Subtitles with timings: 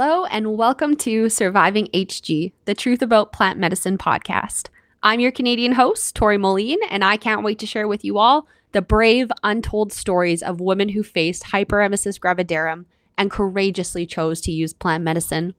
[0.00, 4.68] Hello, and welcome to Surviving HG, the Truth About Plant Medicine podcast.
[5.02, 8.46] I'm your Canadian host, Tori Moline, and I can't wait to share with you all
[8.70, 12.84] the brave, untold stories of women who faced hyperemesis gravidarum
[13.16, 15.56] and courageously chose to use plant medicine.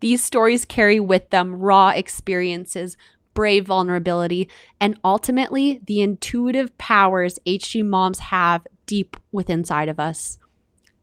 [0.00, 2.96] These stories carry with them raw experiences,
[3.32, 4.48] brave vulnerability,
[4.80, 10.38] and ultimately the intuitive powers HG moms have deep within inside of us.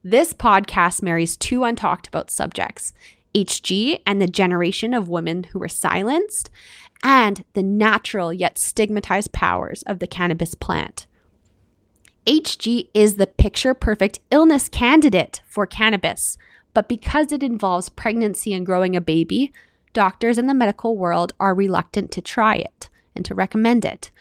[0.03, 2.93] This podcast marries two untalked about subjects
[3.35, 6.49] HG and the generation of women who were silenced,
[7.03, 11.05] and the natural yet stigmatized powers of the cannabis plant.
[12.25, 16.37] HG is the picture perfect illness candidate for cannabis,
[16.73, 19.51] but because it involves pregnancy and growing a baby,
[19.91, 24.11] doctors in the medical world are reluctant to try it and to recommend it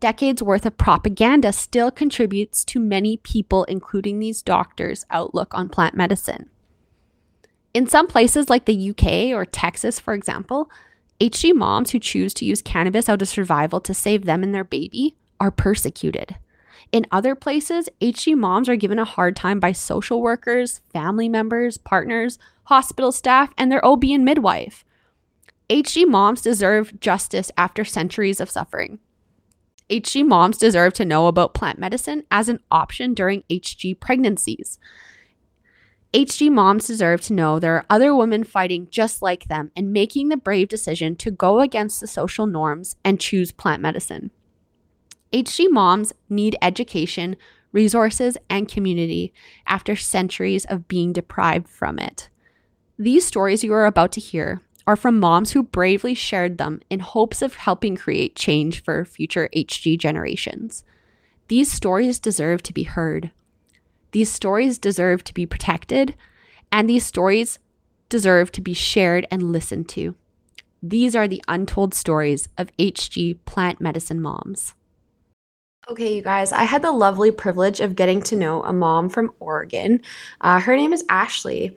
[0.00, 5.94] decades worth of propaganda still contributes to many people, including these doctors' outlook on plant
[5.94, 6.50] medicine.
[7.74, 10.70] In some places like the UK or Texas, for example,
[11.20, 14.64] HG moms who choose to use cannabis out of survival to save them and their
[14.64, 16.36] baby are persecuted.
[16.90, 21.76] In other places, HG moms are given a hard time by social workers, family members,
[21.76, 24.84] partners, hospital staff, and their OB and midwife.
[25.68, 28.98] HG moms deserve justice after centuries of suffering.
[29.90, 34.78] HG moms deserve to know about plant medicine as an option during HG pregnancies.
[36.12, 40.28] HG moms deserve to know there are other women fighting just like them and making
[40.28, 44.30] the brave decision to go against the social norms and choose plant medicine.
[45.32, 47.36] HG moms need education,
[47.72, 49.32] resources, and community
[49.66, 52.28] after centuries of being deprived from it.
[52.98, 56.98] These stories you are about to hear are from moms who bravely shared them in
[56.98, 60.82] hopes of helping create change for future HG generations.
[61.48, 63.30] These stories deserve to be heard.
[64.12, 66.14] These stories deserve to be protected,
[66.72, 67.58] and these stories
[68.08, 70.14] deserve to be shared and listened to.
[70.82, 74.72] These are the untold stories of HG plant medicine moms.
[75.90, 79.32] Okay, you guys, I had the lovely privilege of getting to know a mom from
[79.38, 80.00] Oregon.
[80.40, 81.76] Uh, her name is Ashley.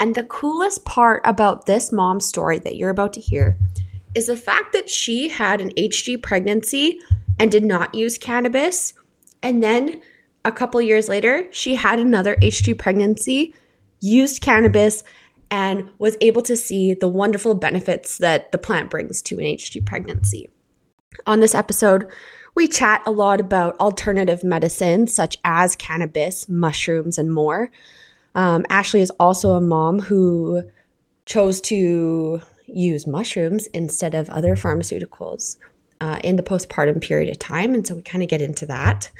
[0.00, 3.56] And the coolest part about this mom's story that you're about to hear
[4.14, 6.98] is the fact that she had an HG pregnancy
[7.38, 8.94] and did not use cannabis.
[9.42, 10.00] And then
[10.44, 13.54] a couple years later, she had another HG pregnancy,
[14.00, 15.04] used cannabis,
[15.50, 19.84] and was able to see the wonderful benefits that the plant brings to an HG
[19.84, 20.48] pregnancy.
[21.26, 22.10] On this episode,
[22.54, 27.70] we chat a lot about alternative medicine such as cannabis, mushrooms, and more.
[28.34, 30.62] Um, Ashley is also a mom who
[31.26, 35.56] chose to use mushrooms instead of other pharmaceuticals
[36.00, 37.74] uh, in the postpartum period of time.
[37.74, 39.10] And so we kind of get into that.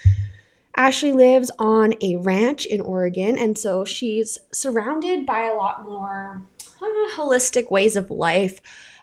[0.77, 3.37] Ashley lives on a ranch in Oregon.
[3.37, 6.43] And so she's surrounded by a lot more
[6.81, 8.61] uh, holistic ways of life.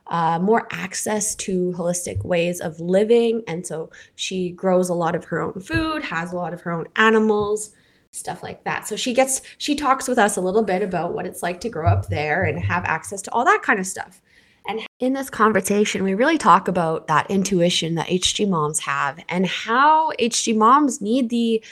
[0.10, 3.44] Uh, more access to holistic ways of living.
[3.46, 6.72] And so she grows a lot of her own food, has a lot of her
[6.72, 7.72] own animals,
[8.18, 8.88] stuff like that.
[8.88, 11.70] So she gets she talks with us a little bit about what it's like to
[11.70, 14.22] grow up there and have access to all that kind of stuff.
[14.68, 19.46] And in this conversation, we really talk about that intuition that HG moms have and
[19.46, 21.64] how HG moms need the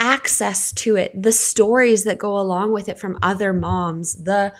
[0.00, 4.52] access to it, the stories that go along with it from other moms, the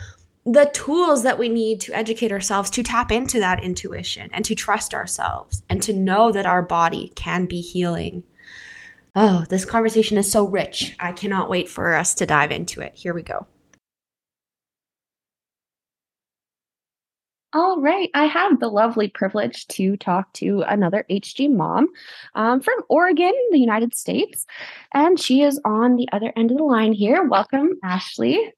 [0.47, 4.55] the tools that we need to educate ourselves to tap into that intuition and to
[4.55, 8.23] trust ourselves and to know that our body can be healing
[9.17, 10.95] Oh, this conversation is so rich.
[11.01, 12.95] I cannot wait for us to dive into it.
[12.95, 13.47] Here we go.
[17.53, 18.09] All right.
[18.15, 21.89] I have the lovely privilege to talk to another HG mom
[22.37, 24.47] um, from Oregon, the United States.
[24.95, 27.25] And she is on the other end of the line here.
[27.25, 28.53] Welcome, Ashley.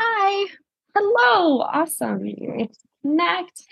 [0.00, 0.46] Hi.
[0.94, 1.62] Hello.
[1.62, 2.24] Awesome
[3.04, 3.64] connect.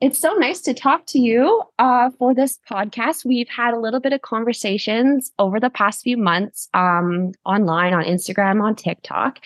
[0.00, 3.24] It's so nice to talk to you uh, for this podcast.
[3.24, 8.04] We've had a little bit of conversations over the past few months um, online, on
[8.04, 9.38] Instagram, on TikTok,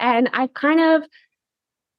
[0.00, 1.08] and I've kind of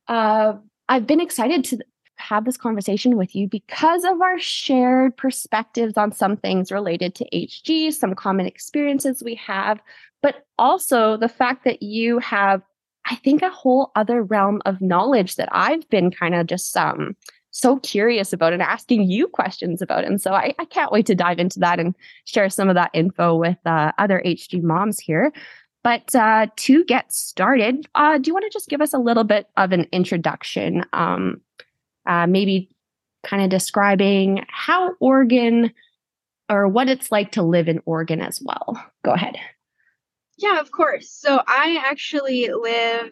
[0.07, 0.53] uh,
[0.89, 1.79] I've been excited to
[2.15, 7.29] have this conversation with you because of our shared perspectives on some things related to
[7.31, 9.79] HG, some common experiences we have,
[10.23, 12.63] but also the fact that you have
[13.09, 17.15] I think a whole other realm of knowledge that I've been kind of just um
[17.51, 20.05] so curious about and asking you questions about.
[20.05, 21.95] And so I, I can't wait to dive into that and
[22.25, 25.31] share some of that info with uh, other HG moms here.
[25.83, 29.23] But uh, to get started, uh, do you want to just give us a little
[29.23, 30.83] bit of an introduction?
[30.93, 31.41] Um,
[32.05, 32.69] uh, maybe
[33.23, 35.73] kind of describing how Oregon
[36.49, 38.81] or what it's like to live in Oregon as well.
[39.03, 39.37] Go ahead.
[40.37, 41.09] Yeah, of course.
[41.11, 43.11] So I actually live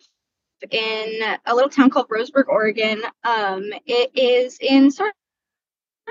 [0.69, 3.01] in a little town called Roseburg, Oregon.
[3.23, 5.09] Um, it is in sort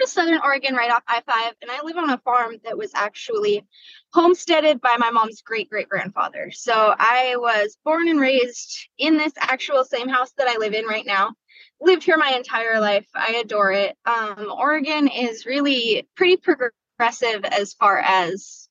[0.02, 1.54] of southern Oregon, right off I 5.
[1.62, 3.64] And I live on a farm that was actually
[4.12, 6.50] homesteaded by my mom's great great grandfather.
[6.50, 10.84] So I was born and raised in this actual same house that I live in
[10.84, 11.34] right now.
[11.80, 13.06] Lived here my entire life.
[13.14, 13.96] I adore it.
[14.04, 18.63] Um, Oregon is really pretty progressive as far as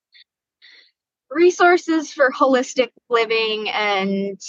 [1.34, 4.40] resources for holistic living and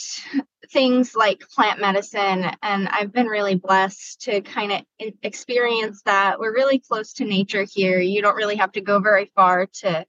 [0.70, 4.81] things like plant medicine and i've been really blessed to kind of
[5.22, 6.38] experience that.
[6.38, 8.00] We're really close to nature here.
[8.00, 10.06] You don't really have to go very far to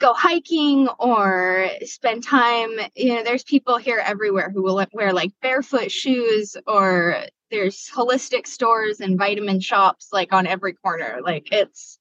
[0.00, 5.32] go hiking or spend time you know there's people here everywhere who will wear like
[5.40, 11.20] barefoot shoes or there's holistic stores and vitamin shops like on every corner.
[11.22, 11.98] Like it's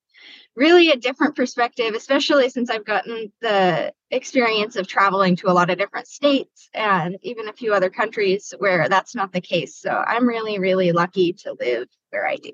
[0.56, 5.70] really a different perspective, especially since I've gotten the experience of traveling to a lot
[5.70, 9.76] of different states and even a few other countries where that's not the case.
[9.76, 12.52] So I'm really, really lucky to live where I do.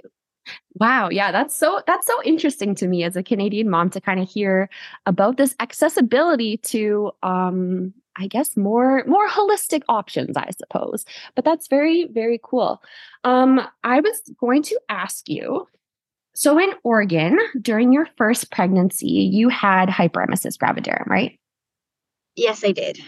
[0.76, 4.20] Wow, yeah, that's so that's so interesting to me as a Canadian mom to kind
[4.20, 4.70] of hear
[5.06, 11.06] about this accessibility to um I guess more more holistic options, I suppose.
[11.36, 12.82] But that's very very cool.
[13.24, 15.68] Um I was going to ask you
[16.34, 21.38] so in Oregon, during your first pregnancy, you had hyperemesis gravidarum, right?
[22.36, 23.00] Yes, I did.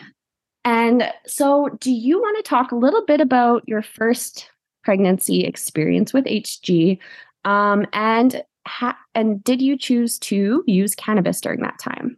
[0.65, 4.49] And so, do you want to talk a little bit about your first
[4.83, 6.99] pregnancy experience with HG?
[7.45, 12.17] Um, and ha- and did you choose to use cannabis during that time?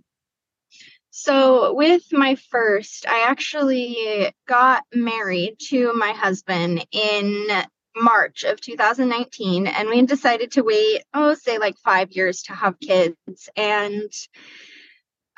[1.09, 7.47] So, with my first, I actually got married to my husband in
[7.95, 12.79] March of 2019, and we decided to wait, oh, say like five years to have
[12.79, 13.49] kids.
[13.55, 14.11] And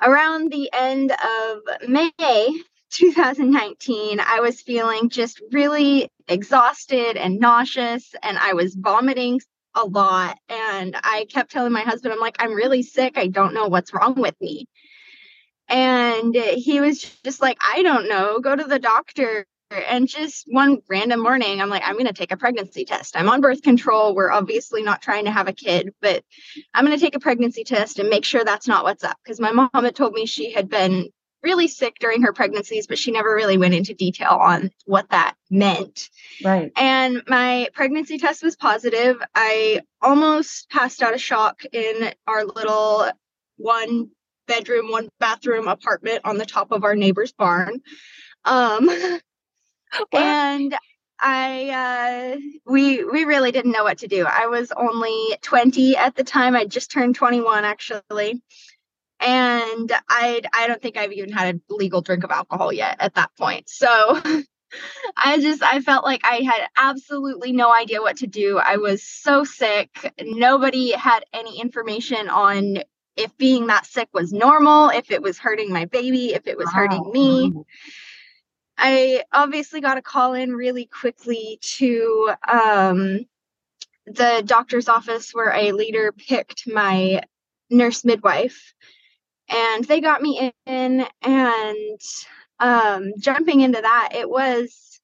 [0.01, 2.11] around the end of May
[2.91, 9.39] 2019, I was feeling just really exhausted and nauseous, and I was vomiting
[9.75, 10.37] a lot.
[10.49, 13.17] And I kept telling my husband, I'm like, I'm really sick.
[13.17, 14.67] I don't know what's wrong with me.
[15.69, 20.79] And he was just like, I don't know, go to the doctor and just one
[20.89, 23.17] random morning, I'm like, I'm going to take a pregnancy test.
[23.17, 24.15] I'm on birth control.
[24.15, 26.23] We're obviously not trying to have a kid, but
[26.73, 29.17] I'm going to take a pregnancy test and make sure that's not what's up.
[29.23, 31.09] Because my mom had told me she had been
[31.43, 35.35] really sick during her pregnancies, but she never really went into detail on what that
[35.49, 36.09] meant.
[36.43, 36.71] Right.
[36.75, 39.17] And my pregnancy test was positive.
[39.35, 43.09] I almost passed out of shock in our little
[43.57, 44.09] one
[44.47, 47.81] bedroom, one bathroom apartment on the top of our neighbor's barn.
[48.45, 48.89] Um,
[50.13, 50.75] and
[51.19, 54.25] I uh we we really didn't know what to do.
[54.25, 56.55] I was only 20 at the time.
[56.55, 58.41] I just turned 21 actually.
[59.19, 63.15] And I I don't think I've even had a legal drink of alcohol yet at
[63.15, 63.67] that point.
[63.67, 63.87] So
[65.17, 68.59] I just I felt like I had absolutely no idea what to do.
[68.59, 70.13] I was so sick.
[70.21, 72.79] Nobody had any information on
[73.15, 76.67] if being that sick was normal, if it was hurting my baby, if it was
[76.67, 76.73] wow.
[76.73, 77.53] hurting me.
[78.77, 83.25] I obviously got a call in really quickly to um,
[84.05, 87.21] the doctor's office where I later picked my
[87.69, 88.73] nurse midwife.
[89.49, 91.99] And they got me in, and
[92.59, 94.99] um, jumping into that, it was,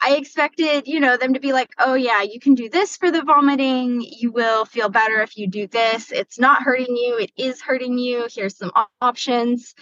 [0.00, 3.10] I expected, you know, them to be like, oh, yeah, you can do this for
[3.10, 4.00] the vomiting.
[4.00, 6.12] You will feel better if you do this.
[6.12, 8.28] It's not hurting you, it is hurting you.
[8.32, 9.74] Here's some options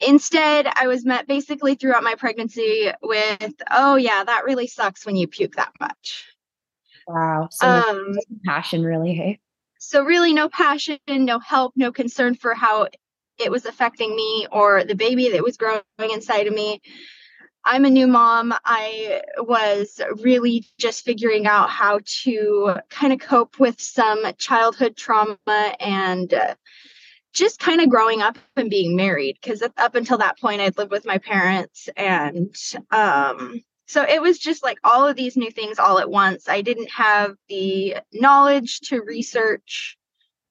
[0.00, 5.16] Instead, I was met basically throughout my pregnancy with, oh, yeah, that really sucks when
[5.16, 6.26] you puke that much.
[7.06, 7.48] Wow.
[7.50, 9.40] So, um, passion, really, hey?
[9.78, 12.88] So, really, no passion, no help, no concern for how
[13.38, 16.80] it was affecting me or the baby that was growing inside of me.
[17.64, 18.54] I'm a new mom.
[18.64, 25.38] I was really just figuring out how to kind of cope with some childhood trauma
[25.80, 26.54] and uh,
[27.34, 30.92] just kind of growing up and being married because up until that point I'd lived
[30.92, 32.54] with my parents and
[32.90, 36.48] um so it was just like all of these new things all at once.
[36.48, 39.98] I didn't have the knowledge to research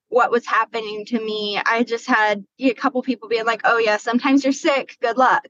[0.10, 1.60] what was happening to me.
[1.66, 4.98] I just had a couple people being like, "Oh yeah, sometimes you're sick.
[5.02, 5.48] Good luck."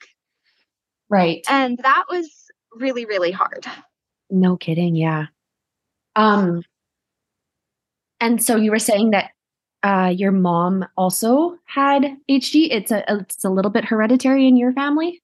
[1.10, 1.44] Right.
[1.50, 2.30] And that was
[2.72, 3.66] really really hard.
[4.30, 5.26] No kidding, yeah.
[6.16, 6.64] Um
[8.22, 9.32] and so you were saying that
[9.84, 12.70] uh, your mom also had HG.
[12.72, 15.22] It's a it's a little bit hereditary in your family.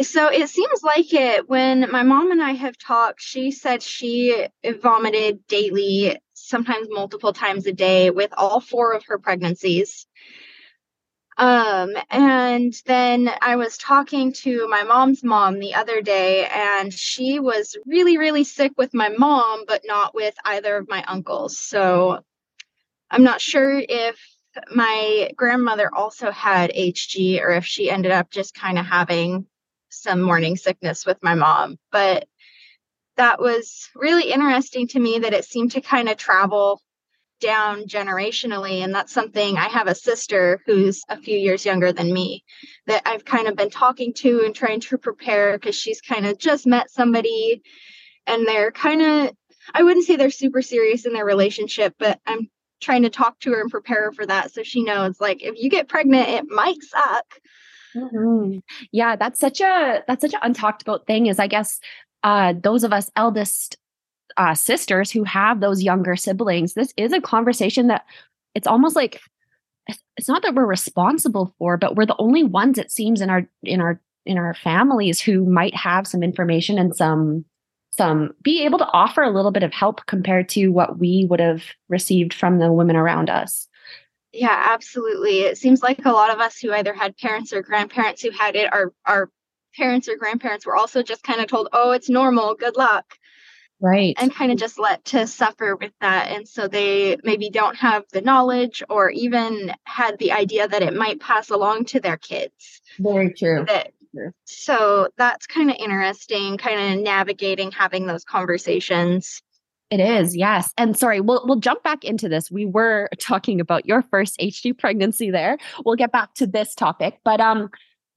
[0.00, 1.48] So it seems like it.
[1.48, 4.46] When my mom and I have talked, she said she
[4.82, 10.06] vomited daily, sometimes multiple times a day, with all four of her pregnancies.
[11.36, 17.40] Um, and then I was talking to my mom's mom the other day, and she
[17.40, 21.58] was really, really sick with my mom, but not with either of my uncles.
[21.58, 22.20] So
[23.14, 24.18] I'm not sure if
[24.74, 29.46] my grandmother also had HG or if she ended up just kind of having
[29.88, 31.76] some morning sickness with my mom.
[31.92, 32.26] But
[33.16, 36.80] that was really interesting to me that it seemed to kind of travel
[37.40, 42.12] down generationally and that's something i have a sister who's a few years younger than
[42.12, 42.44] me
[42.86, 46.38] that i've kind of been talking to and trying to prepare because she's kind of
[46.38, 47.60] just met somebody
[48.28, 49.30] and they're kind of
[49.74, 52.48] i wouldn't say they're super serious in their relationship but i'm
[52.84, 55.54] trying to talk to her and prepare her for that so she knows like if
[55.60, 57.40] you get pregnant it might suck
[57.96, 58.58] mm-hmm.
[58.92, 61.80] yeah that's such a that's such an untalked about thing is i guess
[62.22, 63.78] uh those of us eldest
[64.36, 68.04] uh, sisters who have those younger siblings, this is a conversation that
[68.54, 69.20] it's almost like
[70.16, 73.46] it's not that we're responsible for, but we're the only ones it seems in our
[73.62, 77.44] in our in our families who might have some information and some
[77.96, 81.40] some be able to offer a little bit of help compared to what we would
[81.40, 83.68] have received from the women around us.
[84.32, 85.40] Yeah, absolutely.
[85.42, 88.56] It seems like a lot of us who either had parents or grandparents who had
[88.56, 89.30] it, our our
[89.76, 92.54] parents or grandparents were also just kind of told, "Oh, it's normal.
[92.54, 93.04] Good luck."
[93.80, 97.76] right and kind of just let to suffer with that and so they maybe don't
[97.76, 102.16] have the knowledge or even had the idea that it might pass along to their
[102.16, 103.92] kids very true that,
[104.44, 109.42] so that's kind of interesting kind of navigating having those conversations
[109.90, 110.72] it is, yes.
[110.76, 112.50] And sorry, we'll we'll jump back into this.
[112.50, 115.58] We were talking about your first HG pregnancy there.
[115.84, 117.20] We'll get back to this topic.
[117.24, 117.70] But um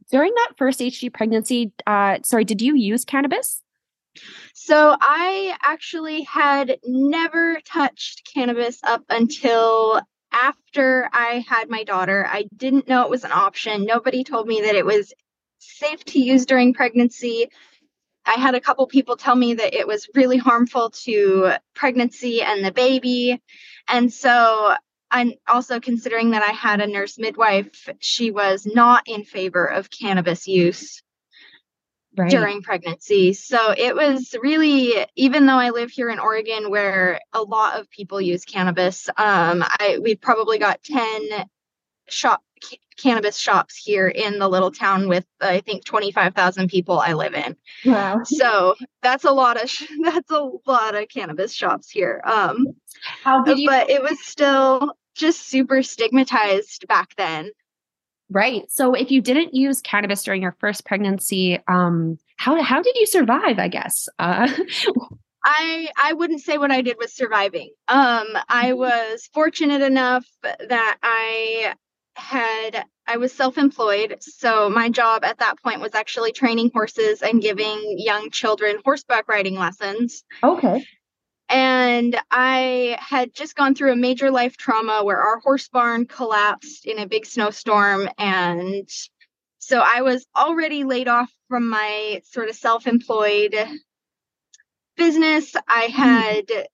[0.09, 3.61] during that first HG pregnancy, uh sorry, did you use cannabis?
[4.55, 10.01] So I actually had never touched cannabis up until
[10.31, 12.25] after I had my daughter.
[12.27, 13.85] I didn't know it was an option.
[13.85, 15.13] Nobody told me that it was
[15.59, 17.49] safe to use during pregnancy.
[18.25, 22.63] I had a couple people tell me that it was really harmful to pregnancy and
[22.63, 23.41] the baby.
[23.87, 24.75] And so
[25.09, 29.89] I'm also considering that I had a nurse midwife, she was not in favor of
[29.89, 31.01] cannabis use
[32.17, 32.29] right.
[32.29, 33.33] during pregnancy.
[33.33, 37.89] So it was really, even though I live here in Oregon where a lot of
[37.89, 41.45] people use cannabis, um, I we probably got 10
[42.09, 47.13] shop c- cannabis shops here in the little town with I think 25,000 people I
[47.13, 47.55] live in.
[47.85, 48.21] Wow.
[48.23, 52.21] So that's a lot of sh- that's a lot of cannabis shops here.
[52.25, 52.67] Um
[53.23, 57.51] How did you but it was still just super stigmatized back then.
[58.29, 58.69] Right.
[58.69, 63.05] So if you didn't use cannabis during your first pregnancy, um, how how did you
[63.05, 63.57] survive?
[63.57, 64.07] I guess.
[64.19, 64.49] Uh,
[65.45, 67.71] I I wouldn't say what I did was surviving.
[67.87, 68.79] Um, I mm-hmm.
[68.79, 71.73] was fortunate enough that I
[72.17, 77.41] had I was self-employed, so my job at that point was actually training horses and
[77.41, 80.23] giving young children horseback riding lessons.
[80.43, 80.85] Okay.
[81.47, 86.85] And I had just gone through a major life trauma where our horse barn collapsed
[86.85, 88.09] in a big snowstorm.
[88.17, 88.89] And
[89.59, 93.55] so I was already laid off from my sort of self employed
[94.97, 95.55] business.
[95.67, 95.93] I hmm.
[95.93, 96.67] had.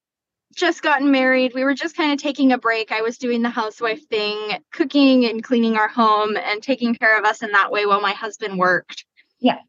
[0.55, 1.53] Just gotten married.
[1.53, 2.91] We were just kind of taking a break.
[2.91, 7.25] I was doing the housewife thing, cooking and cleaning our home and taking care of
[7.25, 9.05] us in that way while my husband worked.
[9.39, 9.59] Yeah.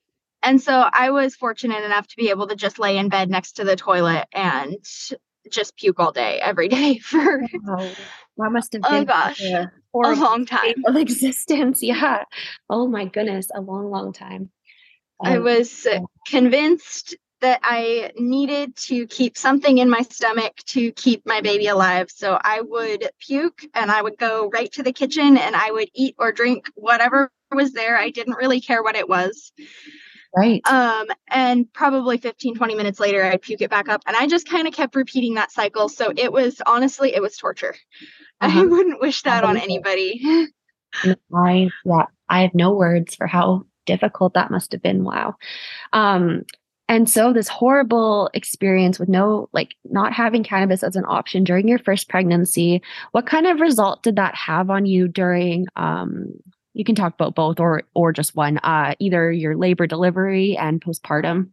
[0.43, 3.53] And so I was fortunate enough to be able to just lay in bed next
[3.53, 4.77] to the toilet and
[5.51, 7.91] just puke all day, every day for wow.
[8.37, 11.83] that must have oh been oh gosh, a, a long time of existence.
[11.83, 12.25] Yeah.
[12.69, 14.51] Oh my goodness, a long, long time.
[15.25, 15.87] Um, I was
[16.27, 22.11] convinced that I needed to keep something in my stomach to keep my baby alive.
[22.11, 25.91] So I would puke and I would go right to the kitchen and I would
[25.93, 27.99] eat or drink whatever was there.
[27.99, 29.53] I didn't really care what it was.
[30.35, 30.67] Right.
[30.67, 34.01] Um, and probably 15, 20 minutes later, I'd puke it back up.
[34.07, 35.91] And I just kind of kept repeating that cycle.
[35.91, 37.77] So it was honestly, it was torture.
[38.41, 38.61] Uh-huh.
[38.61, 40.49] I wouldn't wish that on anybody.
[41.05, 45.05] I, yeah, I have no words for how difficult that must have been.
[45.05, 45.35] Wow.
[45.93, 46.45] Um,
[46.89, 51.69] and so this horrible experience with no like not having cannabis as an option during
[51.69, 56.27] your first pregnancy what kind of result did that have on you during um
[56.75, 60.81] you can talk about both or or just one uh either your labor delivery and
[60.81, 61.51] postpartum?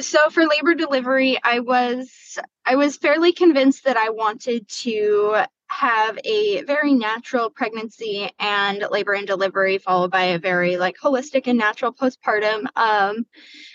[0.00, 6.18] So for labor delivery i was i was fairly convinced that i wanted to have
[6.24, 11.58] a very natural pregnancy and labor and delivery followed by a very like holistic and
[11.58, 12.64] natural postpartum.
[12.76, 13.26] Um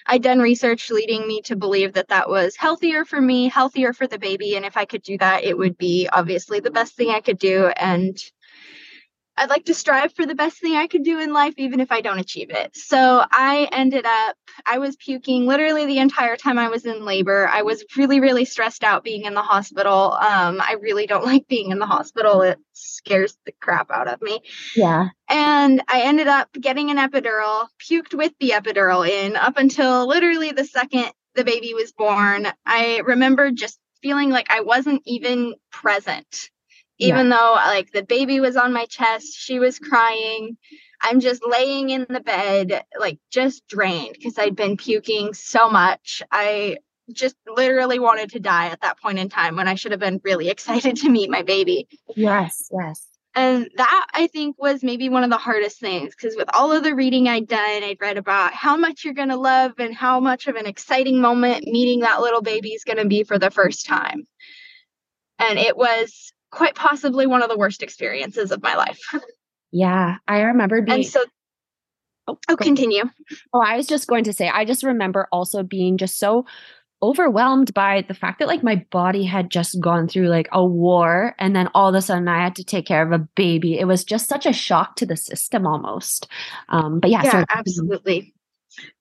[0.08, 4.08] i'd done research leading me to believe that that was healthier for me healthier for
[4.08, 7.10] the baby and if i could do that it would be obviously the best thing
[7.10, 8.18] i could do and
[9.36, 11.92] I'd like to strive for the best thing I could do in life, even if
[11.92, 12.76] I don't achieve it.
[12.76, 14.36] So I ended up,
[14.66, 17.48] I was puking literally the entire time I was in labor.
[17.48, 20.14] I was really, really stressed out being in the hospital.
[20.14, 24.22] Um, I really don't like being in the hospital, it scares the crap out of
[24.22, 24.42] me.
[24.76, 25.10] Yeah.
[25.30, 30.52] And I ended up getting an epidural, puked with the epidural in up until literally
[30.52, 32.48] the second the baby was born.
[32.66, 36.50] I remember just feeling like I wasn't even present
[37.00, 37.38] even yeah.
[37.38, 40.58] though like the baby was on my chest she was crying
[41.02, 46.22] i'm just laying in the bed like just drained because i'd been puking so much.
[46.32, 46.78] I
[47.12, 50.22] just literally wanted to die at that point in time when i should have been
[50.24, 51.88] really excited to meet my baby.
[52.16, 53.08] Yes yes.
[53.36, 56.84] And that i think was maybe one of the hardest things because with all of
[56.84, 60.20] the reading i'd done i'd read about how much you're going to love and how
[60.20, 63.52] much of an exciting moment meeting that little baby is going to be for the
[63.52, 64.28] first time.
[65.40, 69.00] And it was quite possibly one of the worst experiences of my life.
[69.76, 71.00] Yeah, I remember being.
[71.00, 71.26] And so,
[72.28, 73.06] oh, oh continue.
[73.54, 76.46] Oh, I was just going to say, I just remember also being just so
[77.02, 81.36] overwhelmed by the fact that like my body had just gone through like a war
[81.40, 83.80] and then all of a sudden I had to take care of a baby.
[83.80, 86.28] It was just such a shock to the system almost.
[86.70, 88.34] Um, but yeah, yeah absolutely.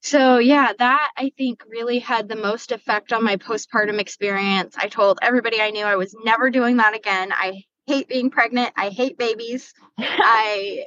[0.00, 4.74] So, yeah, that I think really had the most effect on my postpartum experience.
[4.78, 7.32] I told everybody I knew I was never doing that again.
[7.32, 8.72] I hate being pregnant.
[8.76, 9.72] I hate babies.
[9.98, 10.86] I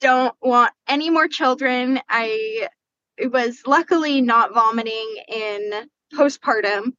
[0.00, 2.00] don't want any more children.
[2.08, 2.68] I
[3.20, 6.92] was luckily not vomiting in postpartum.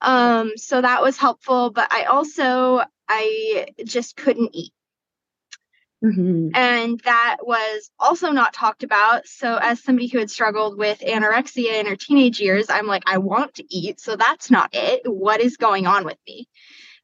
[0.00, 4.72] Um, so that was helpful, but I also I just couldn't eat.
[6.04, 6.48] Mm-hmm.
[6.54, 9.26] And that was also not talked about.
[9.26, 13.18] So, as somebody who had struggled with anorexia in her teenage years, I'm like, I
[13.18, 14.00] want to eat.
[14.00, 15.00] So, that's not it.
[15.06, 16.46] What is going on with me?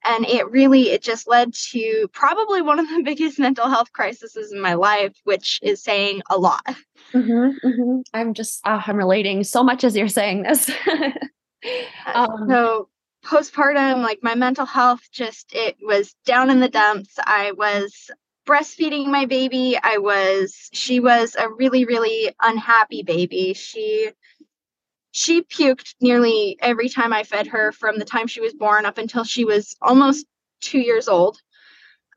[0.05, 4.53] And it really, it just led to probably one of the biggest mental health crises
[4.53, 6.65] in my life, which is saying a lot.
[7.15, 8.01] Mm-hmm, mm-hmm.
[8.13, 10.71] I'm just, uh, I'm relating so much as you're saying this.
[12.15, 12.89] um, so,
[13.25, 17.15] postpartum, like my mental health just, it was down in the dumps.
[17.19, 18.11] I was
[18.51, 23.55] breastfeeding my baby, I was she was a really really unhappy baby.
[23.55, 24.11] She
[25.13, 28.99] she puked nearly every time I fed her from the time she was born up
[28.99, 30.27] until she was almost
[30.63, 31.39] 2 years old.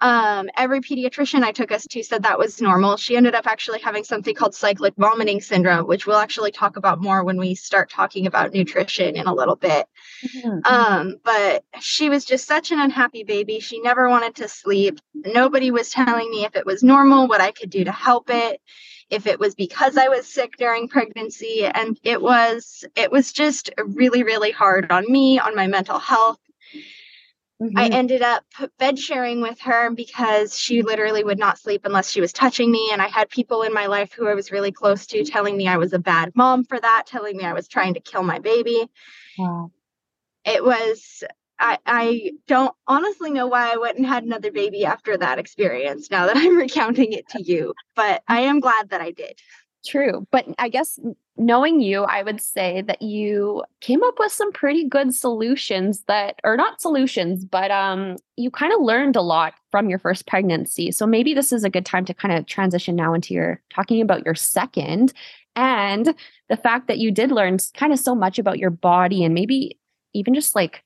[0.03, 2.97] Um, every pediatrician I took us to said that was normal.
[2.97, 7.01] She ended up actually having something called cyclic vomiting syndrome, which we'll actually talk about
[7.01, 9.87] more when we start talking about nutrition in a little bit.
[10.27, 10.59] Mm-hmm.
[10.65, 13.61] Um, but she was just such an unhappy baby.
[13.61, 14.99] She never wanted to sleep.
[15.13, 18.59] Nobody was telling me if it was normal, what I could do to help it
[19.09, 23.69] if it was because I was sick during pregnancy and it was it was just
[23.77, 26.39] really really hard on me on my mental health
[27.63, 27.77] Mm-hmm.
[27.77, 28.43] I ended up
[28.77, 32.89] bed sharing with her because she literally would not sleep unless she was touching me.
[32.91, 35.67] And I had people in my life who I was really close to telling me
[35.67, 38.39] I was a bad mom for that, telling me I was trying to kill my
[38.39, 38.89] baby.
[39.37, 39.71] Wow.
[40.43, 41.23] It was,
[41.57, 46.11] I, I don't honestly know why I went and had another baby after that experience
[46.11, 49.39] now that I'm recounting it to you, but I am glad that I did.
[49.85, 50.25] True.
[50.31, 50.99] But I guess
[51.35, 56.39] knowing you, I would say that you came up with some pretty good solutions that
[56.43, 60.91] or not solutions, but um you kind of learned a lot from your first pregnancy.
[60.91, 64.01] So maybe this is a good time to kind of transition now into your talking
[64.01, 65.11] about your second
[65.55, 66.15] and
[66.49, 69.77] the fact that you did learn kind of so much about your body and maybe
[70.13, 70.83] even just like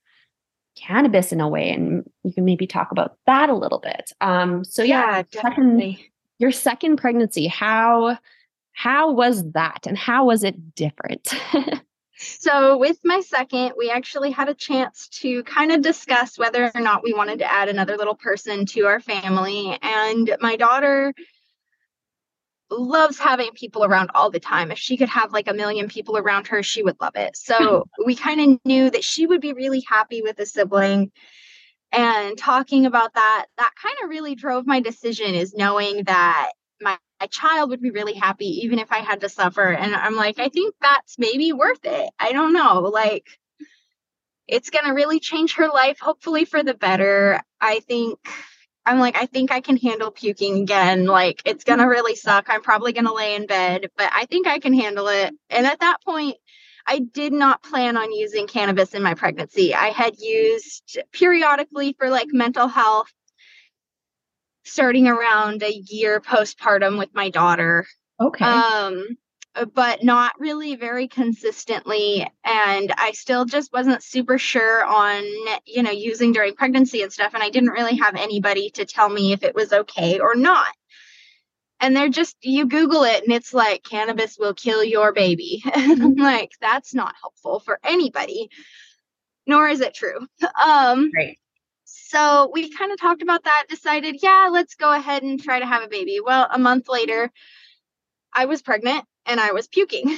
[0.75, 4.11] cannabis in a way and you can maybe talk about that a little bit.
[4.21, 5.95] Um so yeah, yeah definitely.
[5.95, 8.17] Second, your second pregnancy, how
[8.77, 11.33] how was that and how was it different?
[12.15, 16.81] so, with my second, we actually had a chance to kind of discuss whether or
[16.81, 19.79] not we wanted to add another little person to our family.
[19.81, 21.11] And my daughter
[22.69, 24.69] loves having people around all the time.
[24.69, 27.35] If she could have like a million people around her, she would love it.
[27.35, 31.11] So, we kind of knew that she would be really happy with a sibling
[31.91, 36.51] and talking about that that kind of really drove my decision is knowing that
[37.19, 39.71] my child would be really happy even if I had to suffer.
[39.71, 42.09] And I'm like, I think that's maybe worth it.
[42.19, 42.81] I don't know.
[42.81, 43.27] Like,
[44.47, 47.41] it's going to really change her life, hopefully for the better.
[47.59, 48.19] I think.
[48.85, 51.07] I'm like, I think I can handle puking again.
[51.07, 51.91] Like, it's going to mm-hmm.
[51.91, 52.45] really suck.
[52.47, 55.33] I'm probably going to lay in bed, but I think I can handle it.
[55.49, 56.37] And at that point,
[56.87, 59.75] I did not plan on using cannabis in my pregnancy.
[59.75, 63.11] I had used periodically for like mental health
[64.67, 67.85] starting around a year postpartum with my daughter.
[68.19, 68.45] Okay.
[68.45, 69.05] Um,
[69.73, 72.27] but not really very consistently.
[72.43, 75.23] And I still just wasn't super sure on,
[75.65, 77.33] you know, using during pregnancy and stuff.
[77.33, 80.67] And I didn't really have anybody to tell me if it was okay or not.
[81.79, 86.01] and they're just you google it and it's like cannabis will kill your baby and
[86.01, 88.49] i'm like that's not helpful for anybody
[89.45, 90.19] nor is it true
[90.63, 91.37] um Right.
[92.07, 95.65] So we kind of talked about that decided yeah let's go ahead and try to
[95.65, 96.19] have a baby.
[96.23, 97.31] Well a month later
[98.33, 100.17] i was pregnant and i was puking.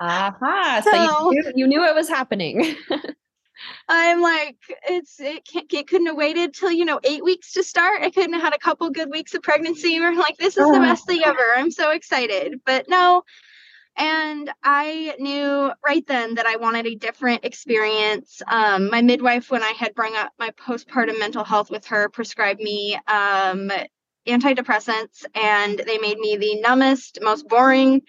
[0.00, 0.82] Aha.
[0.84, 2.76] So, So- you, knew, you knew it was happening.
[3.88, 4.56] i'm like
[4.88, 8.02] it's it, can't, it couldn't have waited till you know eight weeks to start.
[8.02, 10.00] I couldn't have had a couple good weeks of pregnancy.
[10.00, 11.54] We're like this is the best thing ever.
[11.56, 12.60] I'm so excited.
[12.66, 13.22] But no
[13.96, 18.42] and i knew right then that i wanted a different experience.
[18.46, 22.60] Um, my midwife when i had brought up my postpartum mental health with her prescribed
[22.60, 23.70] me um,
[24.26, 28.02] antidepressants and they made me the numbest most boring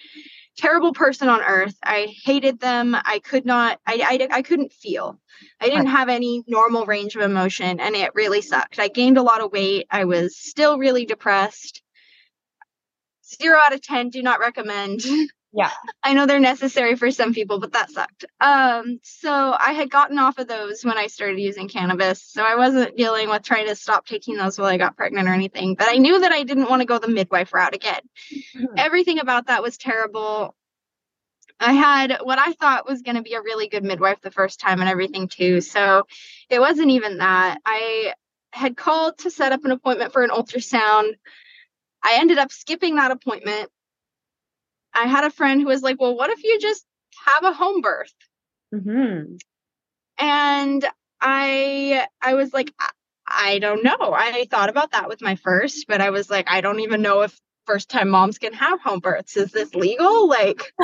[0.57, 1.75] terrible person on earth.
[1.83, 2.95] I hated them.
[2.95, 5.19] I could not i i, I couldn't feel.
[5.59, 8.79] I didn't have any normal range of emotion and it really sucked.
[8.79, 9.87] I gained a lot of weight.
[9.91, 11.81] I was still really depressed.
[13.25, 15.01] Zero out of ten do not recommend
[15.55, 15.71] Yeah.
[16.03, 20.19] i know they're necessary for some people but that sucked um so i had gotten
[20.19, 23.75] off of those when i started using cannabis so i wasn't dealing with trying to
[23.75, 26.69] stop taking those while i got pregnant or anything but i knew that i didn't
[26.69, 28.01] want to go the midwife route again
[28.55, 28.67] Mhm.
[28.77, 30.55] everything about that was terrible.
[31.59, 34.59] I had what I thought was going to be a really good midwife the first
[34.59, 35.61] time and everything too.
[35.61, 36.05] So
[36.49, 37.59] it wasn't even that.
[37.65, 38.13] I
[38.51, 41.13] had called to set up an appointment for an ultrasound.
[42.03, 43.69] I ended up skipping that appointment.
[44.95, 46.85] I had a friend who was like, "Well, what if you just
[47.25, 48.13] have a home birth?"
[48.73, 49.39] Mhm.
[50.17, 50.85] And
[51.21, 52.89] I I was like, I,
[53.27, 54.13] I don't know.
[54.13, 57.21] I thought about that with my first, but I was like, I don't even know
[57.21, 59.35] if first time moms can have home births.
[59.37, 60.27] Is this legal?
[60.29, 60.71] Like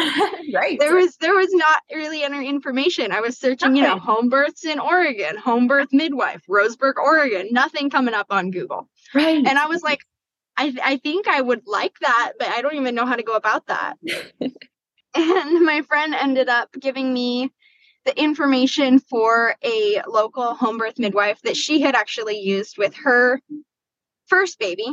[0.54, 0.80] right.
[0.80, 3.12] there was there was not really any information.
[3.12, 7.90] I was searching, you know, home births in Oregon, home birth midwife, Roseburg, Oregon, nothing
[7.90, 8.90] coming up on Google.
[9.14, 9.46] right.
[9.46, 10.00] And I was like,
[10.62, 13.36] I I think I would like that, but I don't even know how to go
[13.36, 13.98] about that.
[15.16, 17.52] and my friend ended up giving me
[18.06, 23.42] the information for a local home birth midwife that she had actually used with her
[24.28, 24.88] first baby.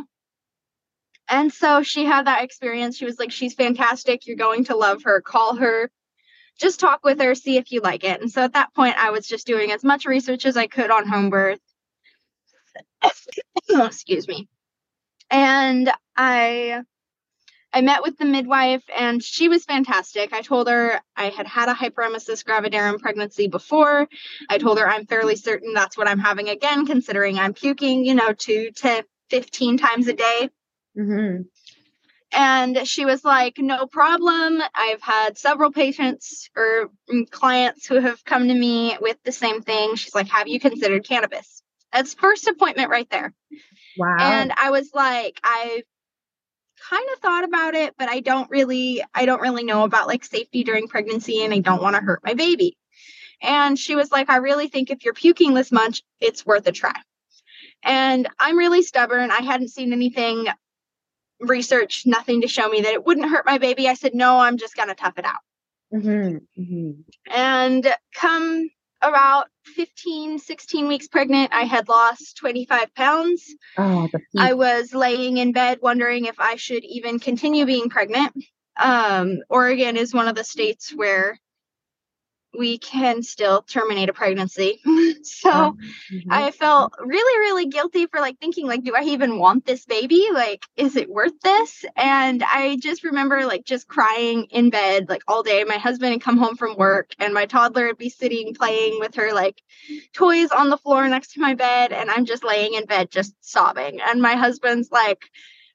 [1.30, 2.96] And so she had that experience.
[2.96, 4.26] She was like, she's fantastic.
[4.26, 5.20] You're going to love her.
[5.20, 5.90] Call her.
[6.58, 8.20] Just talk with her, see if you like it.
[8.20, 10.90] And so at that point, I was just doing as much research as I could
[10.90, 11.60] on home birth.
[13.70, 14.48] Excuse me.
[15.30, 16.82] And I
[17.72, 20.32] I met with the midwife and she was fantastic.
[20.32, 24.08] I told her I had had a hyperemesis gravidarum pregnancy before.
[24.48, 28.14] I told her I'm fairly certain that's what I'm having again, considering I'm puking, you
[28.14, 30.48] know, two to 15 times a day.
[30.96, 31.44] Mhm.
[32.32, 34.60] And she was like, no problem.
[34.74, 39.62] I've had several patients or mm, clients who have come to me with the same
[39.62, 39.94] thing.
[39.96, 41.62] She's like, have you considered cannabis?
[41.92, 43.32] That's first appointment right there.
[43.98, 44.16] Wow.
[44.18, 45.82] And I was like, I
[46.88, 50.24] kind of thought about it, but I don't really, I don't really know about like
[50.24, 52.76] safety during pregnancy and I don't want to hurt my baby.
[53.42, 56.72] And she was like, I really think if you're puking this much, it's worth a
[56.72, 56.94] try.
[57.82, 59.30] And I'm really stubborn.
[59.30, 60.46] I hadn't seen anything
[61.40, 63.88] research, nothing to show me that it wouldn't hurt my baby.
[63.88, 65.40] I said, no, I'm just going to tough it out.
[65.92, 66.40] Mhm.
[66.58, 67.04] Mhm.
[67.30, 68.68] And come
[69.02, 73.54] about 15, 16 weeks pregnant, I had lost 25 pounds.
[73.76, 78.32] Oh, I was laying in bed wondering if I should even continue being pregnant.
[78.76, 81.38] Um, Oregon is one of the states where
[82.58, 84.80] we can still terminate a pregnancy.
[85.22, 85.76] so
[86.12, 86.24] Mhm.
[86.30, 90.28] I felt really, really guilty for like thinking like, do I even want this baby?
[90.32, 91.84] Like, is it worth this?
[91.96, 95.64] And I just remember like just crying in bed like all day.
[95.64, 99.14] My husband had come home from work and my toddler would be sitting playing with
[99.16, 99.62] her like
[100.12, 101.92] toys on the floor next to my bed.
[101.92, 104.00] And I'm just laying in bed just sobbing.
[104.00, 105.22] And my husband's like,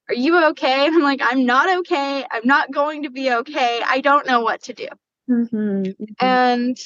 [0.09, 0.85] are you okay?
[0.87, 2.25] And I'm like, I'm not okay.
[2.29, 3.81] I'm not going to be okay.
[3.85, 4.87] I don't know what to do.
[5.29, 5.95] Mhm.
[5.95, 6.15] Mhm.
[6.19, 6.77] And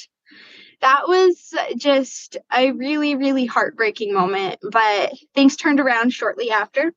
[0.81, 4.59] that was just a really, really heartbreaking moment.
[4.71, 6.93] But things turned around shortly after.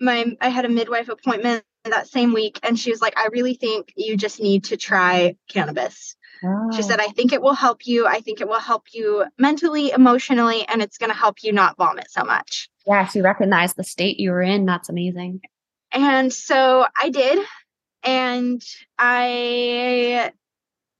[0.00, 3.54] My I had a midwife appointment that same week, and she was like, I really
[3.54, 6.16] think you just need to try cannabis.
[6.72, 6.80] She Oh.
[6.80, 8.06] said, I think it will help you.
[8.06, 11.76] I think it will help you mentally, emotionally, and it's going to help you not
[11.76, 12.68] vomit so much.
[12.86, 14.64] Yeah, you recognize the state you were in.
[14.66, 15.40] That's amazing.
[15.92, 17.44] And so I did.
[18.02, 18.60] And
[18.98, 20.32] I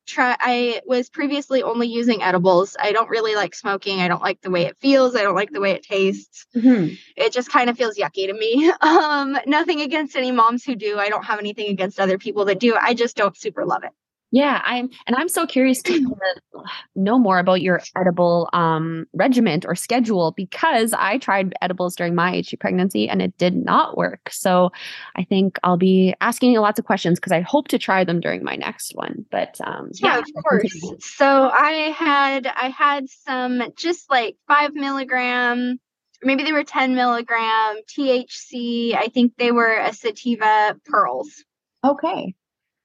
[0.07, 2.77] try I was previously only using edibles.
[2.79, 4.01] I don't really like smoking.
[4.01, 5.15] I don't like the way it feels.
[5.17, 6.47] I don't like the way it tastes.
[6.55, 6.99] Mhm.
[7.17, 8.73] It just kind of feels yucky to me.
[8.83, 10.99] Um nothing against any moms who do.
[10.99, 12.77] I don't have anything against other people that do.
[12.81, 13.93] I just don't super love it.
[14.33, 16.17] Yeah, I'm and I'm so curious to
[16.97, 22.33] know more about your edible um regiment or schedule because I tried edibles during my
[22.33, 24.31] HG pregnancy and it did not work.
[24.33, 24.73] So
[25.17, 28.21] I think I'll be asking you lots of questions because I hope to try them
[28.21, 29.27] during my next one.
[29.31, 30.83] But um yeah, yeah of course.
[31.01, 35.79] So I had I had some just like five milligram
[36.25, 38.95] maybe they were 10 milligram THC.
[38.95, 41.45] I think they were a sativa pearls.
[41.85, 42.35] Okay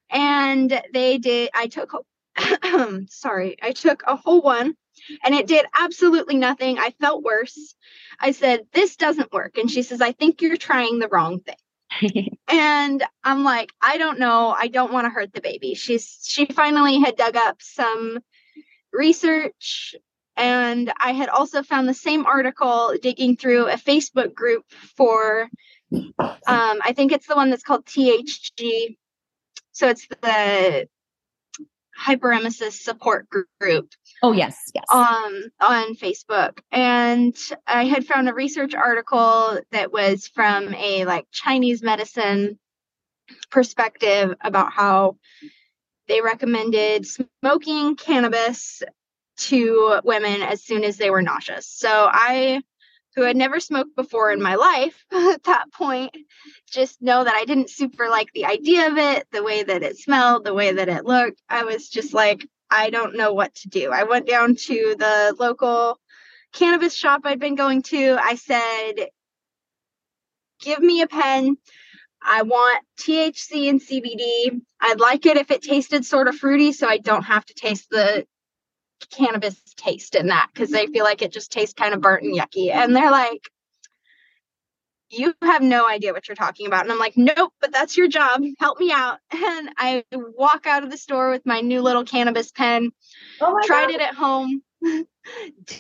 [0.10, 1.94] and they did i took
[3.10, 4.76] sorry i took a whole one
[5.24, 6.80] and it did absolutely nothing.
[6.80, 7.76] I felt worse.
[8.20, 12.38] I said this doesn't work and she says i think you're trying the wrong thing.
[12.50, 14.56] And i'm like i don't know.
[14.58, 15.74] I don't want to hurt the baby.
[15.74, 18.20] She's she finally had dug up some
[18.94, 19.96] research
[20.36, 24.64] and i had also found the same article digging through a facebook group
[24.96, 25.50] for
[25.92, 26.10] um,
[26.48, 28.98] i think it's the one that's called thg
[29.78, 30.88] so it's the
[32.00, 33.28] hyperemesis support
[33.60, 33.92] group.
[34.24, 34.86] Oh yes, yes.
[34.92, 37.36] Um, on Facebook, and
[37.68, 42.58] I had found a research article that was from a like Chinese medicine
[43.52, 45.18] perspective about how
[46.08, 48.82] they recommended smoking cannabis
[49.38, 51.68] to women as soon as they were nauseous.
[51.68, 52.64] So I
[53.18, 56.16] who had never smoked before in my life at that point
[56.70, 59.98] just know that I didn't super like the idea of it, the way that it
[59.98, 61.42] smelled, the way that it looked.
[61.50, 63.92] I was just like, I don't know what to do.
[63.92, 66.00] I went down to the local
[66.54, 68.18] cannabis shop I'd been going to.
[68.22, 69.10] I said,
[70.60, 71.58] Give me a pen.
[72.22, 74.62] I want THC and CBD.
[74.80, 77.90] I'd like it if it tasted sort of fruity so I don't have to taste
[77.90, 78.28] the
[79.10, 80.94] cannabis taste in that because they mm-hmm.
[80.94, 82.72] feel like it just tastes kind of burnt and yucky.
[82.72, 83.50] And they're like,
[85.10, 86.84] you have no idea what you're talking about.
[86.84, 88.42] And I'm like, nope, but that's your job.
[88.60, 89.20] Help me out.
[89.48, 92.92] And I walk out of the store with my new little cannabis pen,
[93.40, 93.96] oh tried God.
[93.96, 94.62] it at home,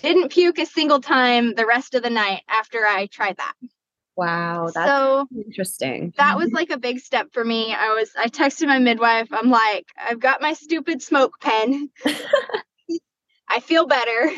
[0.01, 3.53] didn't puke a single time the rest of the night after I tried that.
[4.15, 6.13] Wow, that's so interesting.
[6.17, 6.55] That was mm-hmm.
[6.55, 7.73] like a big step for me.
[7.73, 9.27] I was I texted my midwife.
[9.31, 11.89] I'm like, I've got my stupid smoke pen.
[13.47, 14.31] I feel better.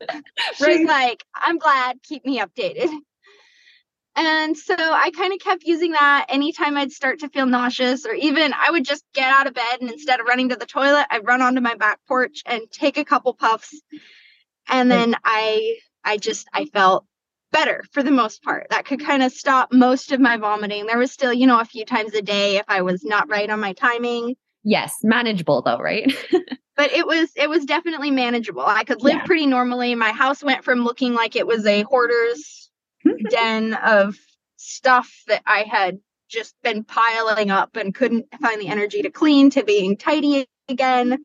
[0.54, 2.90] She's like, I'm glad, keep me updated.
[4.14, 8.12] And so I kind of kept using that anytime I'd start to feel nauseous, or
[8.12, 11.06] even I would just get out of bed and instead of running to the toilet,
[11.10, 13.80] I'd run onto my back porch and take a couple puffs.
[14.68, 17.06] And then I I just I felt
[17.52, 18.66] better for the most part.
[18.70, 20.86] That could kind of stop most of my vomiting.
[20.86, 23.48] There was still, you know, a few times a day if I was not right
[23.48, 24.34] on my timing.
[24.64, 26.12] Yes, manageable though, right?
[26.76, 28.62] but it was it was definitely manageable.
[28.64, 29.24] I could live yeah.
[29.24, 29.94] pretty normally.
[29.94, 32.70] My house went from looking like it was a hoarder's
[33.02, 33.12] hmm.
[33.28, 34.16] den of
[34.56, 35.98] stuff that I had
[36.28, 41.24] just been piling up and couldn't find the energy to clean to being tidy again.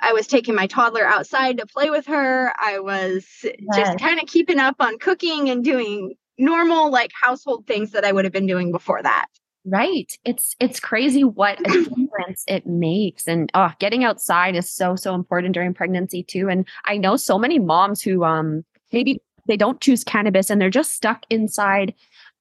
[0.00, 2.52] I was taking my toddler outside to play with her.
[2.60, 3.54] I was yes.
[3.76, 8.12] just kind of keeping up on cooking and doing normal like household things that I
[8.12, 9.26] would have been doing before that.
[9.64, 10.12] Right.
[10.24, 11.58] It's it's crazy what
[12.14, 13.26] difference it makes.
[13.26, 16.48] And oh, getting outside is so, so important during pregnancy too.
[16.48, 20.70] And I know so many moms who um maybe they don't choose cannabis and they're
[20.70, 21.94] just stuck inside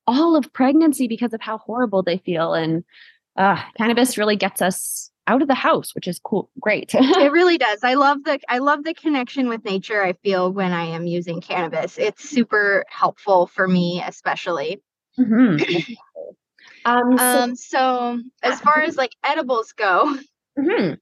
[0.08, 2.54] all of pregnancy because of how horrible they feel.
[2.54, 2.84] And
[3.38, 6.50] uh, cannabis really gets us out of the house, which is cool.
[6.60, 6.92] Great.
[6.94, 7.80] it really does.
[7.84, 11.42] I love the I love the connection with nature I feel when I am using
[11.42, 11.98] cannabis.
[11.98, 14.82] It's super helpful for me, especially.
[15.18, 15.94] Mm-hmm.
[16.86, 20.17] Um, so, um, so as far as like edibles go,
[20.58, 20.93] mm-hmm.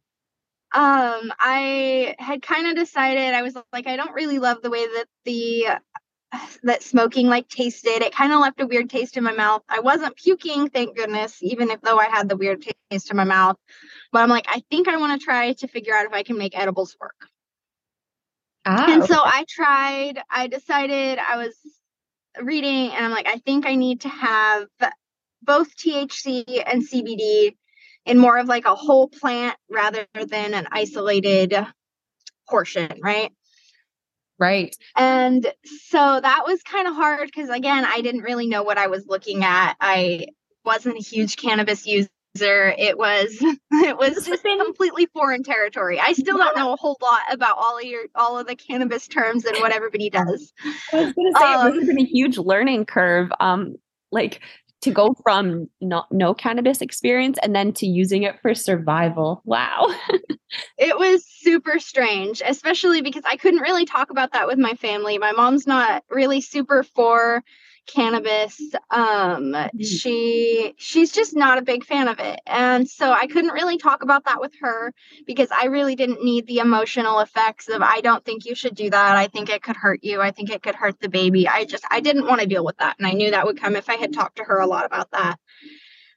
[0.80, 4.86] um, I had kind of decided I was like, I don't really love the way
[4.86, 5.68] that the
[6.64, 8.02] that smoking like tasted.
[8.02, 9.64] It kind of left a weird taste in my mouth.
[9.68, 13.24] I wasn't puking, thank goodness, even if though I had the weird taste in my
[13.24, 13.58] mouth.
[14.12, 16.38] But I'm like, I think I want to try to figure out if I can
[16.38, 17.16] make edibles work.
[18.66, 21.56] Ah, and so I tried, I decided I was
[22.42, 24.68] reading and I'm like, I think I need to have
[25.42, 27.56] both THC and CBD
[28.06, 31.56] in more of like a whole plant rather than an isolated
[32.50, 33.32] portion, right?
[34.40, 34.76] Right.
[34.96, 38.88] And so that was kind of hard because again, I didn't really know what I
[38.88, 39.76] was looking at.
[39.80, 40.28] I
[40.66, 42.10] wasn't a huge cannabis user.
[42.36, 43.38] It was
[43.72, 46.00] it was just completely foreign territory.
[46.00, 49.08] I still don't know a whole lot about all of your all of the cannabis
[49.08, 50.52] terms and what everybody does.
[50.92, 53.32] I was gonna say um, it has been a huge learning curve.
[53.40, 53.76] Um
[54.12, 54.42] like
[54.82, 59.42] to go from not no cannabis experience and then to using it for survival.
[59.46, 59.94] Wow.
[60.78, 65.18] it was super strange, especially because I couldn't really talk about that with my family.
[65.18, 67.44] My mom's not really super for
[67.94, 68.60] cannabis.
[68.90, 69.70] Um, Mm.
[69.82, 74.04] she she's just not a big fan of it, and so I couldn't really talk
[74.04, 74.94] about that with her
[75.26, 78.90] because I really didn't need the emotional effects of I don't think you should do
[78.90, 79.16] that.
[79.18, 80.22] I think it could hurt you.
[80.22, 81.48] I think it could hurt the baby.
[81.48, 83.76] I just I didn't want to deal with that, and I knew that would come
[83.76, 85.38] if I had talked to her a lot about that.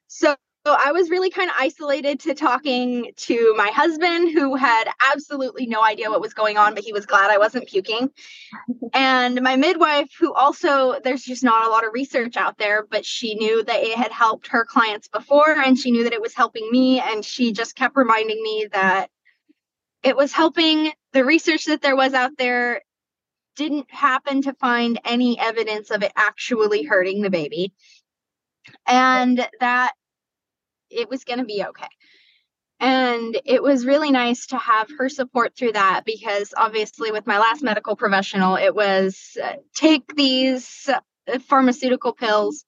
[0.06, 4.84] So so I was really kind of isolated to talking to my husband, who had
[5.12, 8.08] absolutely no idea what was going on, but he was glad I wasn't puking.
[8.94, 13.04] and my midwife, who also, there's just not a lot of research out there, but
[13.04, 16.34] she knew that it had helped her clients before and she knew that it was
[16.34, 16.98] helping me.
[16.98, 19.10] And she just kept reminding me that
[20.02, 22.80] it was helping the research that there was out there
[23.56, 27.72] didn't happen to find any evidence of it actually hurting the baby
[28.86, 29.92] and that
[30.90, 31.88] it was going to be okay.
[32.80, 37.38] And it was really nice to have her support through that because obviously, with my
[37.38, 42.64] last medical professional, it was uh, take these uh, pharmaceutical pills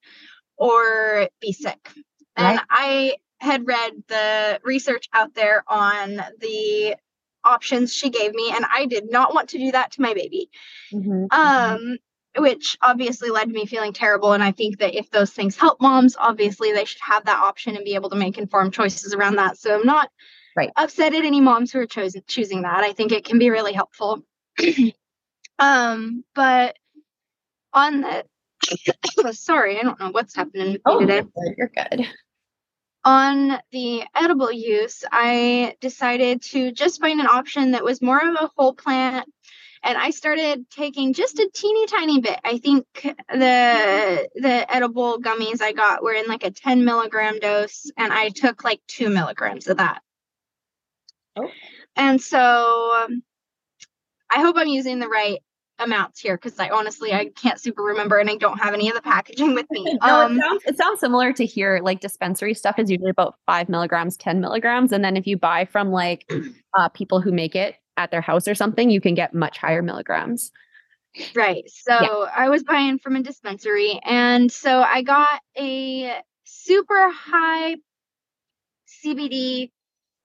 [0.57, 1.91] or be sick.
[2.37, 2.61] And Right.
[2.71, 6.97] I had read the research out there on the
[7.45, 10.49] options she gave me, and I did not want to do that to my baby
[10.93, 11.29] Mhm.
[11.33, 11.99] um
[12.39, 15.81] which obviously led to me feeling terrible and i think that if those things help
[15.81, 19.37] moms obviously they should have that option and be able to make informed choices around
[19.37, 20.11] that so i'm not
[20.57, 20.71] Right.
[20.77, 23.75] upset at any moms who are choosing choosing that i think it can be really
[23.75, 24.23] helpful
[25.59, 26.77] um but
[27.75, 28.25] on the
[29.33, 31.23] sorry i don't know what's happening with Oh, today.
[31.59, 32.07] You're good.
[33.05, 38.35] on the edible use, I decided to just find an option that was more of
[38.35, 39.29] a whole plant.
[39.87, 42.41] And I started taking just a teeny tiny bit.
[42.45, 42.85] I think
[43.33, 48.31] the the edible gummies I got were in like a 10 milligram dose, and I
[48.31, 50.03] took like two milligrams of that.
[51.37, 51.49] Oh.
[51.95, 53.23] And so um,
[54.29, 55.39] I hope I'm using the right
[55.79, 58.97] amounts here because I honestly I can't super remember and I don't have any of
[58.97, 59.85] the packaging with me.
[60.03, 61.79] No, Um, it sounds it sounds similar to here.
[61.81, 65.65] Like dispensary stuff is usually about five milligrams, ten milligrams, and then if you buy
[65.65, 66.29] from like
[66.77, 69.83] uh, people who make it at their house or something, you can get much higher
[69.83, 70.53] milligrams.
[71.35, 71.65] Right.
[71.69, 74.01] So I was buying from a dispensary.
[74.05, 77.77] And so I got a super high
[79.05, 79.71] CBD.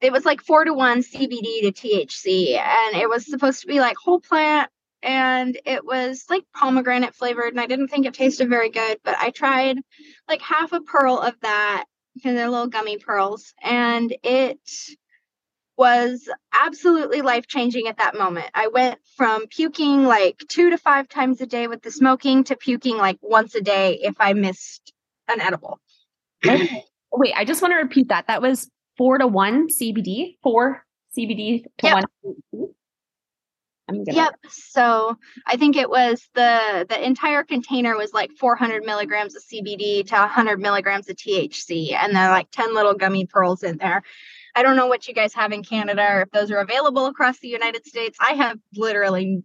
[0.01, 2.57] It was like four to one CBD to THC.
[2.57, 4.69] And it was supposed to be like whole plant.
[5.03, 7.53] And it was like pomegranate flavored.
[7.53, 8.99] And I didn't think it tasted very good.
[9.03, 9.77] But I tried
[10.27, 13.53] like half a pearl of that because they're little gummy pearls.
[13.61, 14.59] And it
[15.77, 18.49] was absolutely life changing at that moment.
[18.53, 22.55] I went from puking like two to five times a day with the smoking to
[22.55, 24.93] puking like once a day if I missed
[25.27, 25.79] an edible.
[26.43, 28.27] Wait, I just want to repeat that.
[28.27, 30.85] That was four to one CBD, four
[31.17, 31.93] CBD to Yep.
[31.93, 32.73] one.
[34.05, 34.35] Yep.
[34.49, 40.05] So I think it was the the entire container was like 400 milligrams of CBD
[40.07, 44.03] to 100 milligrams of THC, and there are like 10 little gummy pearls in there.
[44.55, 47.39] I don't know what you guys have in Canada or if those are available across
[47.39, 48.17] the United States.
[48.19, 49.43] I have literally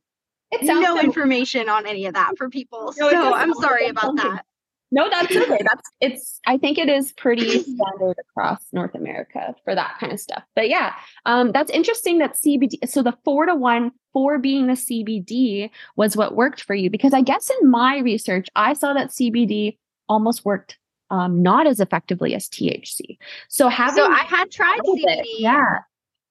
[0.53, 1.01] It no similar.
[1.03, 2.93] information on any of that for people.
[2.99, 4.45] No, so does I'm sorry like about that.
[4.93, 5.59] No, that's okay.
[5.69, 6.41] That's it's.
[6.47, 10.45] I think it is pretty standard across North America for that kind of stuff.
[10.55, 10.95] But yeah,
[11.27, 12.89] um, that's interesting that CBD.
[12.89, 17.13] So the four to one, four being the CBD was what worked for you because
[17.13, 19.77] I guess in my research I saw that CBD
[20.09, 20.79] almost worked
[21.11, 23.19] um, not as effectively as THC.
[23.49, 25.79] So having So I had tried CBD, bit, yeah,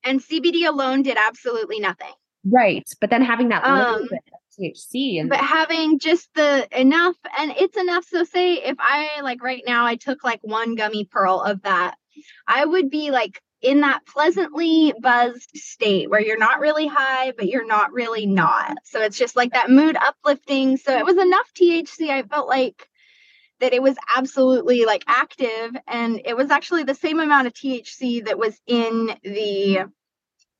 [0.03, 2.11] and CBD alone did absolutely nothing.
[2.49, 2.88] right.
[3.01, 7.15] But then having that little Um, bit of THC and But having just the enough,
[7.38, 8.05] and it's enough.
[8.05, 11.95] So say if I like right now, I took like one gummy pearl of that,
[12.47, 17.47] I would be like in that pleasantly buzzed state where you're not really high, but
[17.47, 18.77] you're not really not.
[18.83, 20.77] So it's just like that mood uplifting.
[20.77, 22.09] So it was enough THC.
[22.09, 22.88] I felt like
[23.60, 28.26] that it was absolutely like active and it was actually the same amount of THC
[28.26, 29.86] that was in the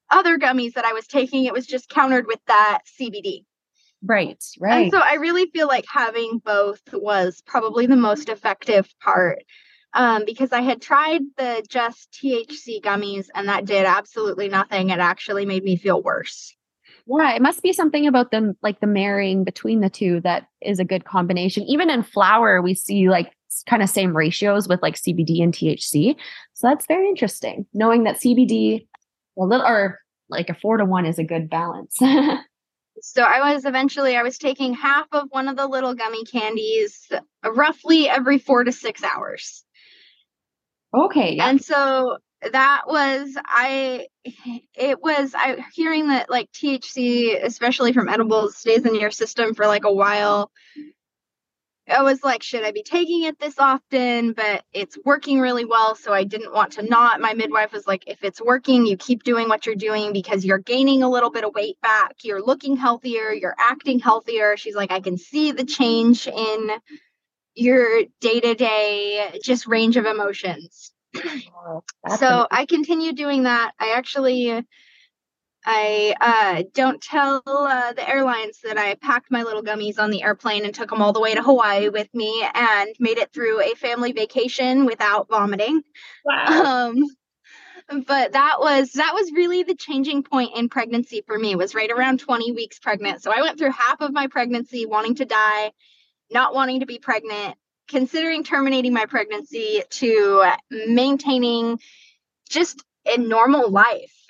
[0.10, 1.46] other gummies that I was taking.
[1.46, 3.46] It was just countered with that CBD.
[4.04, 4.84] right, right.
[4.84, 9.44] And so I really feel like having both was probably the most effective part.
[9.94, 14.90] Um, because I had tried the just THC gummies and that did absolutely nothing.
[14.90, 16.55] It actually made me feel worse.
[17.08, 20.80] Yeah, it must be something about them, like the marrying between the two, that is
[20.80, 21.64] a good combination.
[21.64, 23.32] Even in flour, we see like
[23.68, 26.16] kind of same ratios with like CBD and THC.
[26.54, 27.66] So that's very interesting.
[27.74, 28.88] Knowing that CBD,
[29.38, 30.00] a little or
[30.30, 32.00] like a four to one, is a good balance.
[33.02, 37.12] So I was eventually I was taking half of one of the little gummy candies
[37.44, 39.64] roughly every four to six hours.
[40.94, 42.18] okay, yeah, And so
[42.52, 44.08] that was I
[44.76, 49.68] it was I hearing that like THC, especially from edibles, stays in your system for
[49.68, 50.52] like a while.
[51.88, 54.34] I was like, should I be taking it this often?
[54.34, 55.94] But it's working really well.
[55.96, 57.22] So I didn't want to not.
[57.22, 60.58] My midwife was like, if it's working, you keep doing what you're doing because you're
[60.58, 62.16] gaining a little bit of weight back.
[62.24, 63.32] You're looking healthier.
[63.32, 64.58] You're acting healthier.
[64.58, 66.72] She's like, I can see the change in
[67.54, 70.92] your day to day just range of emotions.
[71.68, 71.84] Oh,
[72.18, 72.48] so amazing.
[72.52, 73.72] I continued doing that.
[73.80, 74.66] I actually
[75.66, 80.22] I uh, don't tell uh, the airlines that I packed my little gummies on the
[80.22, 83.62] airplane and took them all the way to Hawaii with me and made it through
[83.62, 85.82] a family vacation without vomiting.
[86.24, 86.92] Wow.
[86.92, 87.04] Um,
[88.08, 91.92] but that was that was really the changing point in pregnancy for me was right
[91.92, 95.72] around 20 weeks pregnant so i went through half of my pregnancy wanting to die
[96.32, 97.56] not wanting to be pregnant
[97.88, 101.80] considering terminating my pregnancy to maintaining
[102.50, 104.26] just a normal life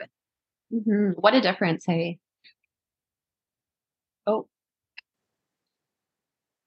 [0.73, 1.11] Mm-hmm.
[1.11, 2.19] What a difference, hey?
[4.27, 4.47] Oh,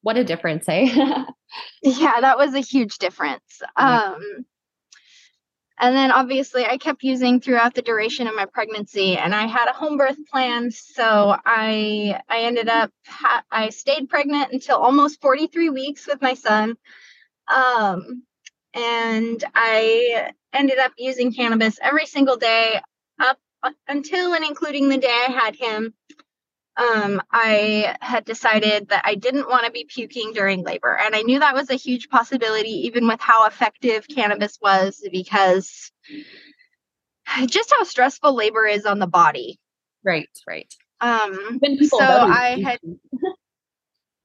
[0.03, 0.86] what a difference, hey?
[1.82, 3.62] yeah, that was a huge difference.
[3.76, 4.47] Um,
[5.80, 9.68] and then obviously I kept using throughout the duration of my pregnancy and I had
[9.68, 15.20] a home birth plan so I I ended up ha- I stayed pregnant until almost
[15.20, 16.76] 43 weeks with my son.
[17.48, 18.24] Um
[18.74, 22.80] and I ended up using cannabis every single day
[23.20, 23.38] up
[23.88, 25.94] until and including the day I had him,
[26.78, 30.96] um, I had decided that I didn't want to be puking during labor.
[30.96, 35.90] And I knew that was a huge possibility, even with how effective cannabis was, because
[37.46, 39.58] just how stressful labor is on the body.
[40.04, 40.72] Right, right.
[41.00, 42.78] Um, so I had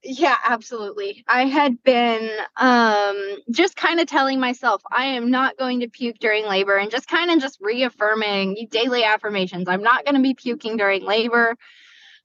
[0.06, 1.24] yeah, absolutely.
[1.26, 3.16] I had been um
[3.50, 7.08] just kind of telling myself I am not going to puke during labor and just
[7.08, 9.68] kind of just reaffirming daily affirmations.
[9.68, 11.56] I'm not going to be puking during labor.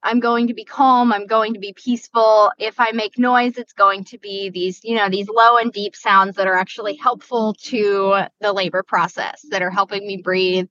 [0.02, 1.12] I'm going to be calm.
[1.12, 2.52] I'm going to be peaceful.
[2.58, 5.96] If I make noise, it's going to be these, you know, these low and deep
[5.96, 10.68] sounds that are actually helpful to the labor process, that are helping me breathe.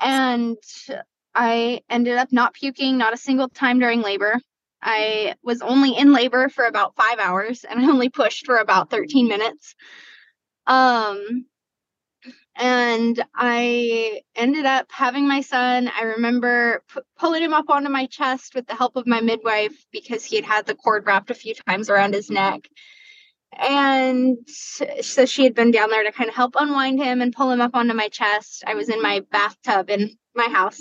[0.00, 0.56] And
[1.34, 4.40] I ended up not puking not a single time during labor.
[4.80, 8.90] I was only in labor for about five hours and I only pushed for about
[8.90, 9.74] 13 minutes.
[10.66, 11.46] Um,
[12.56, 15.88] and I ended up having my son.
[15.88, 19.84] I remember p- pulling him up onto my chest with the help of my midwife
[19.92, 22.68] because he had had the cord wrapped a few times around his neck.
[23.58, 27.50] And so she had been down there to kind of help unwind him and pull
[27.50, 28.64] him up onto my chest.
[28.66, 30.80] I was in my bathtub in my house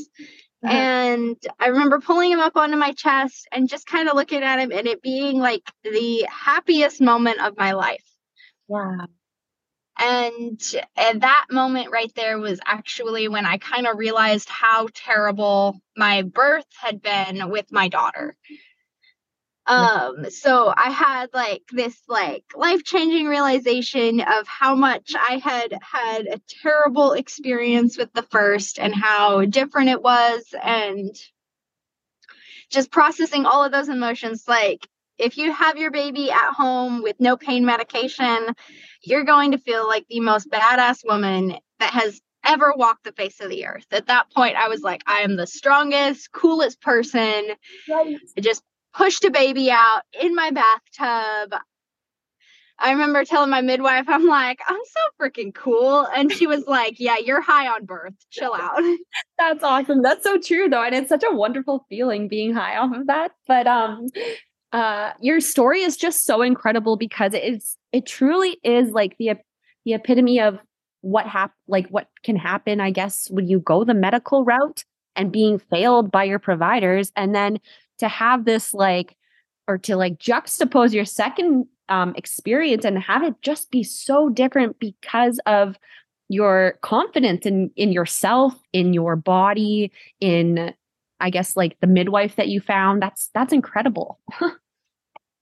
[0.64, 0.74] uh-huh.
[0.74, 4.60] And I remember pulling him up onto my chest and just kind of looking at
[4.60, 8.04] him and it being like the happiest moment of my life.
[8.68, 9.08] Wow.
[10.02, 10.60] And,
[10.96, 16.24] and that moment right there was actually when I kind of realized how terrible my
[16.24, 18.36] birth had been with my daughter.
[19.68, 26.26] Um, so I had like this like life-changing realization of how much I had had
[26.26, 31.16] a terrible experience with the first and how different it was and
[32.72, 34.88] just processing all of those emotions like
[35.22, 38.56] if you have your baby at home with no pain medication,
[39.04, 43.40] you're going to feel like the most badass woman that has ever walked the face
[43.40, 43.86] of the earth.
[43.92, 47.52] At that point, I was like, I am the strongest, coolest person.
[47.90, 48.18] Right.
[48.38, 51.60] I just pushed a baby out in my bathtub.
[52.80, 56.08] I remember telling my midwife, I'm like, I'm so freaking cool.
[56.16, 58.16] And she was like, Yeah, you're high on birth.
[58.32, 58.82] Chill out.
[59.38, 60.02] That's awesome.
[60.02, 60.84] That's so true though.
[60.84, 63.34] And it's such a wonderful feeling being high off of that.
[63.48, 64.08] But um
[64.74, 69.34] uh your story is just so incredible because it is it truly is like the
[69.86, 70.60] the epitome of
[71.02, 74.84] what hap like what can happen, I guess, when you go the medical route
[75.16, 77.60] and being failed by your providers and then
[77.98, 79.18] to have this like
[79.68, 84.80] or to like juxtapose your second um, experience and have it just be so different
[84.80, 85.78] because of
[86.30, 90.74] your confidence in in yourself in your body in
[91.20, 94.18] i guess like the midwife that you found that's that's incredible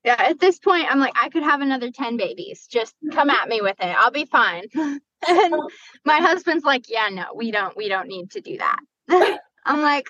[0.03, 3.49] yeah at this point i'm like i could have another 10 babies just come at
[3.49, 5.53] me with it i'll be fine and
[6.05, 10.07] my husband's like yeah no we don't we don't need to do that I'm like,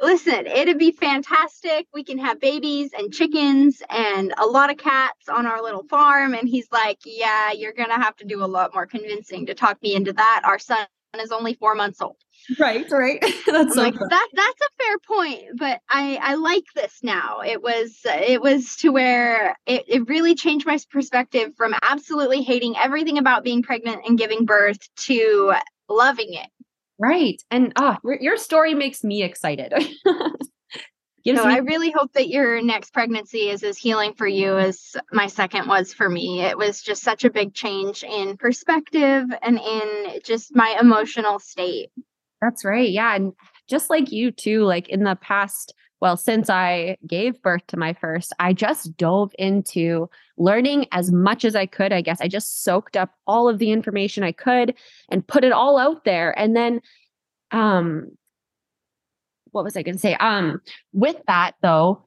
[0.00, 1.86] listen, it'd be fantastic.
[1.92, 6.32] We can have babies and chickens and a lot of cats on our little farm.
[6.34, 9.54] And he's like, yeah, you're going to have to do a lot more convincing to
[9.54, 10.42] talk me into that.
[10.44, 10.86] Our son
[11.20, 12.16] is only four months old.
[12.58, 13.20] Right, right.
[13.46, 14.28] that's so like that.
[14.32, 17.40] That's a fair point, but I I like this now.
[17.40, 22.76] It was it was to where it, it really changed my perspective from absolutely hating
[22.76, 25.54] everything about being pregnant and giving birth to
[25.88, 26.48] loving it
[27.02, 27.42] Right.
[27.50, 29.74] And ah, your story makes me excited.
[31.24, 34.58] Gives so me- I really hope that your next pregnancy is as healing for you
[34.58, 36.42] as my second was for me.
[36.42, 41.90] It was just such a big change in perspective and in just my emotional state.
[42.40, 42.90] That's right.
[42.90, 43.14] Yeah.
[43.14, 43.32] And
[43.68, 47.92] just like you too, like in the past, well, since I gave birth to my
[47.92, 51.92] first, I just dove into learning as much as I could.
[51.92, 54.74] I guess I just soaked up all of the information I could
[55.08, 56.36] and put it all out there.
[56.36, 56.80] And then
[57.52, 58.08] um
[59.52, 60.14] what was I going to say?
[60.14, 60.60] Um,
[60.92, 62.04] with that though,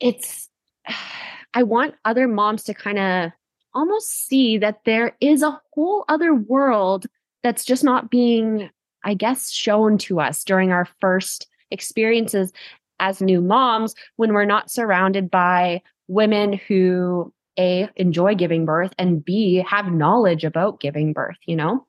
[0.00, 0.48] it's
[1.54, 3.32] I want other moms to kind of
[3.74, 7.06] almost see that there is a whole other world
[7.42, 8.70] that's just not being,
[9.04, 12.52] I guess, shown to us during our first experiences
[13.00, 19.24] as new moms when we're not surrounded by women who a enjoy giving birth and
[19.24, 21.84] b have knowledge about giving birth you know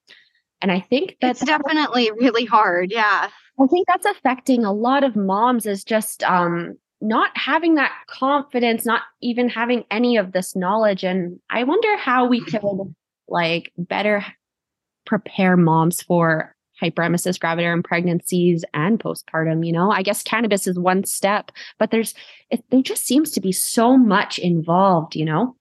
[0.61, 3.29] and i think that's definitely really hard yeah
[3.59, 8.85] I think that's affecting a lot of moms is just um, not having that confidence,
[8.85, 11.03] not even having any of this knowledge.
[11.03, 12.61] And I wonder how we could
[13.27, 14.25] like better
[15.05, 21.03] prepare moms for hyperemesis gravidarum pregnancies and postpartum you know i guess cannabis is one
[21.03, 22.13] step but there's
[22.49, 25.55] it, there just seems to be so much involved you know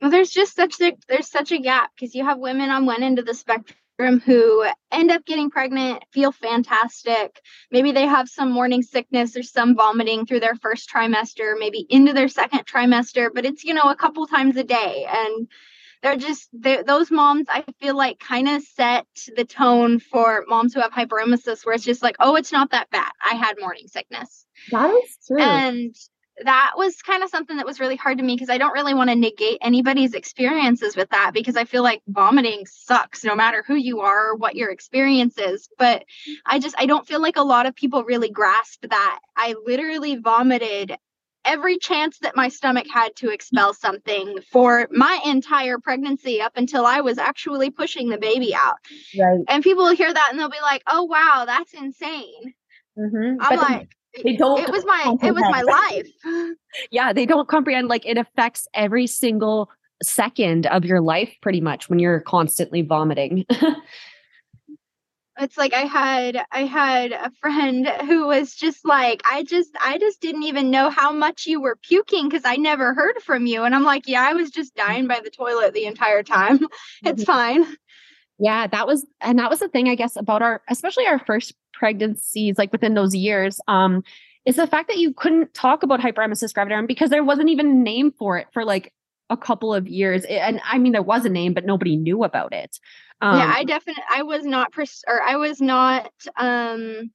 [0.00, 3.02] well there's just such a, there's such a gap because you have women on one
[3.02, 7.40] end of the spectrum who end up getting pregnant, feel fantastic.
[7.70, 12.12] Maybe they have some morning sickness or some vomiting through their first trimester, maybe into
[12.12, 15.06] their second trimester, but it's, you know, a couple times a day.
[15.08, 15.48] And
[16.02, 20.74] they're just, they're, those moms, I feel like, kind of set the tone for moms
[20.74, 23.10] who have hyperemesis, where it's just like, oh, it's not that bad.
[23.24, 24.44] I had morning sickness.
[24.70, 25.40] That is true.
[25.40, 25.96] And
[26.44, 28.94] that was kind of something that was really hard to me because I don't really
[28.94, 33.64] want to negate anybody's experiences with that because I feel like vomiting sucks no matter
[33.66, 35.68] who you are or what your experience is.
[35.78, 36.04] But
[36.44, 39.18] I just, I don't feel like a lot of people really grasp that.
[39.36, 40.96] I literally vomited
[41.46, 46.84] every chance that my stomach had to expel something for my entire pregnancy up until
[46.84, 48.76] I was actually pushing the baby out.
[49.18, 49.44] Right.
[49.48, 52.54] And people will hear that and they'll be like, oh, wow, that's insane.
[52.98, 53.40] Mm-hmm.
[53.40, 53.88] I'm but like,
[54.22, 56.08] they don't it was my it was my life.
[56.90, 59.70] Yeah they don't comprehend like it affects every single
[60.02, 63.46] second of your life pretty much when you're constantly vomiting.
[65.38, 69.98] It's like i had i had a friend who was just like i just i
[69.98, 73.64] just didn't even know how much you were puking because i never heard from you.
[73.64, 76.60] And i'm like yeah i was just dying by the toilet the entire time.
[77.04, 77.32] It's mm-hmm.
[77.32, 77.76] fine
[78.38, 81.54] yeah, that was and that was the thing I guess about our especially our first
[81.72, 84.02] pregnancies like within those years um
[84.44, 87.74] is the fact that you couldn't talk about hyperemesis gravidarum because there wasn't even a
[87.74, 88.92] name for it for like
[89.28, 92.52] a couple of years and I mean there was a name but nobody knew about
[92.52, 92.78] it.
[93.20, 97.10] Um, yeah, I definitely I was not pers- or I was not um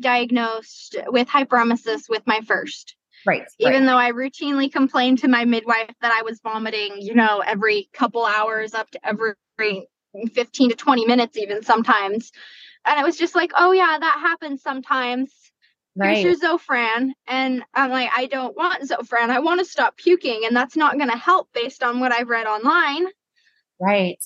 [0.00, 2.96] diagnosed with hyperemesis with my first.
[3.24, 3.44] Right.
[3.58, 3.86] Even right.
[3.86, 8.24] though I routinely complained to my midwife that I was vomiting, you know, every couple
[8.24, 9.32] hours up to every
[10.32, 12.32] 15 to 20 minutes even sometimes.
[12.84, 15.32] And it was just like oh yeah that happens sometimes.
[15.98, 16.18] Right.
[16.18, 17.10] here's your zofran.
[17.26, 19.30] And i'm like i don't want zofran.
[19.30, 22.28] I want to stop puking and that's not going to help based on what i've
[22.28, 23.06] read online.
[23.80, 24.22] Right.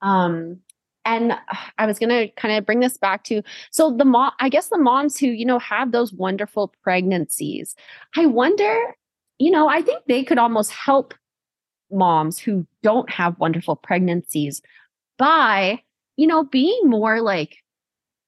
[0.00, 0.60] Um
[1.04, 1.34] and
[1.78, 4.68] i was going to kind of bring this back to so the mom i guess
[4.68, 7.74] the moms who you know have those wonderful pregnancies
[8.16, 8.94] i wonder
[9.38, 11.14] you know i think they could almost help
[11.90, 14.62] moms who don't have wonderful pregnancies
[15.22, 15.80] by,
[16.16, 17.58] you know, being more like,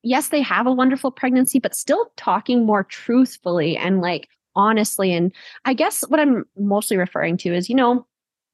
[0.04, 5.12] yes, they have a wonderful pregnancy, but still talking more truthfully and like honestly.
[5.12, 5.32] And
[5.64, 8.06] I guess what I'm mostly referring to is, you know,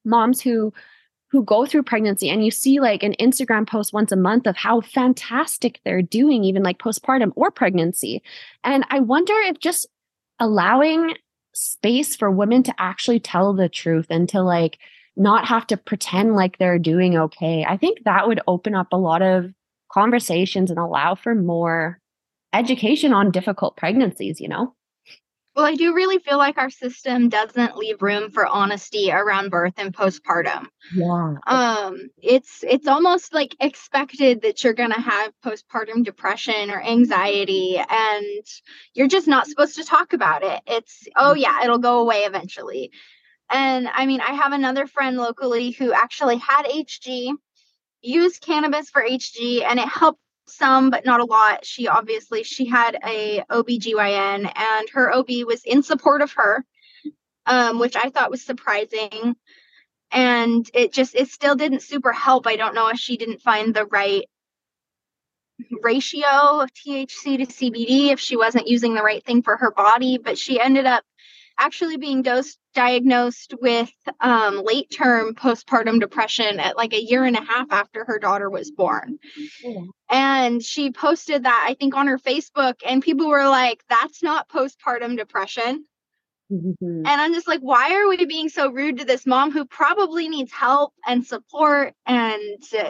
[0.06, 0.72] moms who
[1.30, 4.56] who go through pregnancy and you see like an Instagram post once a month of
[4.56, 8.22] how fantastic they're doing, even like postpartum or pregnancy.
[8.64, 9.86] And I wonder if just
[10.38, 11.14] allowing
[11.52, 14.78] space for women to actually tell the truth and to like
[15.16, 17.64] not have to pretend like they're doing okay.
[17.68, 19.52] I think that would open up a lot of
[19.92, 21.98] conversations and allow for more
[22.52, 24.74] education on difficult pregnancies, you know?
[25.56, 29.74] Well, I do really feel like our system doesn't leave room for honesty around birth
[29.76, 30.66] and postpartum.
[30.94, 31.34] Yeah.
[31.46, 37.78] Um it's it's almost like expected that you're going to have postpartum depression or anxiety
[37.78, 38.46] and
[38.94, 40.62] you're just not supposed to talk about it.
[40.68, 41.42] It's oh mm.
[41.42, 42.92] yeah, it'll go away eventually.
[43.50, 47.32] And I mean, I have another friend locally who actually had HG,
[48.00, 51.64] used cannabis for HG, and it helped some but not a lot.
[51.64, 56.64] She obviously she had a OBGYN and her OB was in support of her,
[57.46, 59.36] um, which I thought was surprising.
[60.12, 62.46] And it just it still didn't super help.
[62.46, 64.24] I don't know if she didn't find the right
[65.82, 70.18] ratio of THC to CBD if she wasn't using the right thing for her body,
[70.18, 71.04] but she ended up
[71.60, 73.90] actually being dosed diagnosed with
[74.20, 78.48] um, late term postpartum depression at like a year and a half after her daughter
[78.48, 79.18] was born.
[79.64, 79.86] Oh.
[80.08, 84.48] And she posted that, I think, on her Facebook, and people were like, that's not
[84.48, 85.84] postpartum depression.
[86.50, 87.06] Mm-hmm.
[87.06, 90.28] And I'm just like, why are we being so rude to this mom who probably
[90.28, 92.40] needs help and support and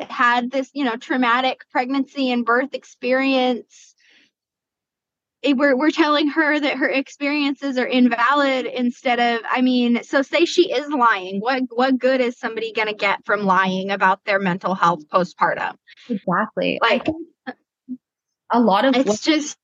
[0.08, 3.89] had this, you know, traumatic pregnancy and birth experience?
[5.43, 10.45] We're, we're telling her that her experiences are invalid instead of i mean so say
[10.45, 14.38] she is lying what what good is somebody going to get from lying about their
[14.38, 15.76] mental health postpartum
[16.09, 17.07] exactly like
[18.53, 19.57] a lot of it's just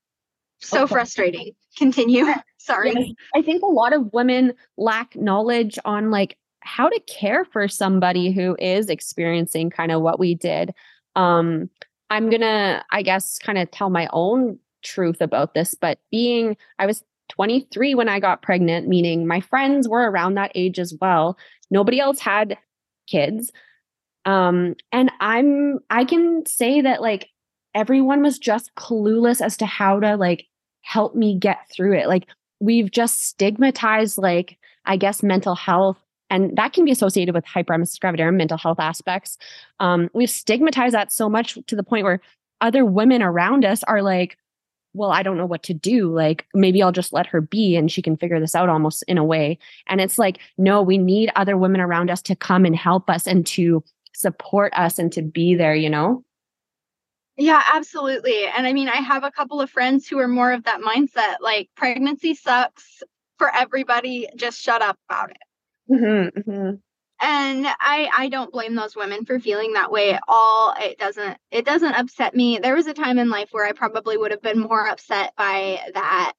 [0.59, 0.93] so okay.
[0.93, 2.25] frustrating continue
[2.67, 2.91] Sorry.
[2.93, 3.11] Yes.
[3.33, 8.33] I think a lot of women lack knowledge on like how to care for somebody
[8.33, 10.73] who is experiencing kind of what we did.
[11.15, 11.69] Um,
[12.09, 16.85] I'm gonna, I guess, kind of tell my own truth about this, but being, I
[16.85, 21.37] was 23 when I got pregnant, meaning my friends were around that age as well.
[21.69, 22.57] Nobody else had
[23.07, 23.51] kids.
[24.25, 27.29] Um, and I'm, I can say that like
[27.73, 30.45] everyone was just clueless as to how to like
[30.81, 32.07] help me get through it.
[32.07, 32.27] Like
[32.59, 35.97] we've just stigmatized like i guess mental health
[36.29, 39.37] and that can be associated with hyperemesis gravidarum mental health aspects
[39.79, 42.19] um, we've stigmatized that so much to the point where
[42.61, 44.37] other women around us are like
[44.97, 47.91] well i don't know what to do like maybe i'll just let her be and
[47.91, 51.31] she can figure this out almost in a way and it's like no we need
[51.35, 53.83] other women around us to come and help us and to
[54.13, 56.23] support us and to be there you know
[57.39, 58.47] yeah, absolutely.
[58.47, 61.35] And I mean, I have a couple of friends who are more of that mindset
[61.39, 63.03] like pregnancy sucks
[63.37, 65.37] for everybody, just shut up about it.
[65.89, 66.75] Mm-hmm, mm-hmm.
[67.19, 70.73] And I I don't blame those women for feeling that way at all.
[70.79, 72.59] It doesn't it doesn't upset me.
[72.59, 75.79] There was a time in life where I probably would have been more upset by
[75.93, 76.33] that.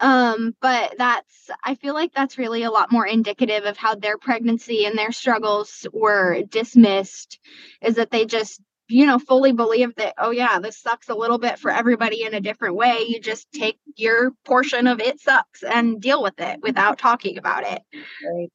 [0.00, 4.18] Um, but that's I feel like that's really a lot more indicative of how their
[4.18, 7.38] pregnancy and their struggles were dismissed
[7.80, 11.38] is that they just you know, fully believe that, oh, yeah, this sucks a little
[11.38, 13.04] bit for everybody in a different way.
[13.08, 17.64] You just take your portion of it sucks and deal with it without talking about
[17.64, 17.82] it.
[18.24, 18.52] Right.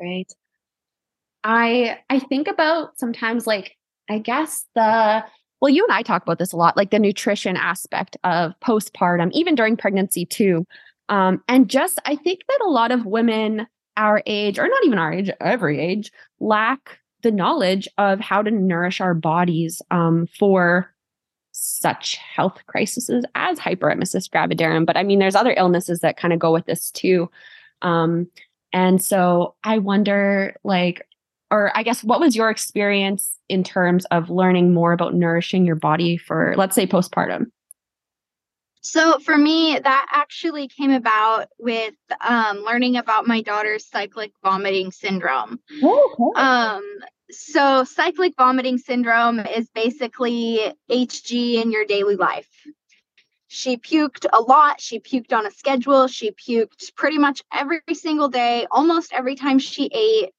[0.00, 0.32] Right.
[1.44, 3.76] I I think about sometimes like
[4.08, 5.24] I guess the
[5.60, 9.30] well, you and I talk about this a lot, like the nutrition aspect of postpartum,
[9.32, 10.66] even during pregnancy too.
[11.08, 13.66] Um, and just I think that a lot of women
[13.96, 18.50] our age, or not even our age, every age, lack the knowledge of how to
[18.50, 20.92] nourish our bodies um, for
[21.52, 24.84] such health crises as hyperemesis gravidarum.
[24.84, 27.30] But I mean, there's other illnesses that kind of go with this too.
[27.82, 28.28] Um,
[28.72, 31.06] and so I wonder, like,
[31.54, 35.76] or I guess, what was your experience in terms of learning more about nourishing your
[35.76, 37.46] body for, let's say, postpartum?
[38.80, 44.90] So for me, that actually came about with um, learning about my daughter's cyclic vomiting
[44.90, 45.60] syndrome.
[45.80, 46.40] Oh, okay.
[46.42, 46.82] Um,
[47.30, 52.50] so, cyclic vomiting syndrome is basically HG in your daily life.
[53.46, 54.80] She puked a lot.
[54.80, 56.08] She puked on a schedule.
[56.08, 60.32] She puked pretty much every single day, almost every time she ate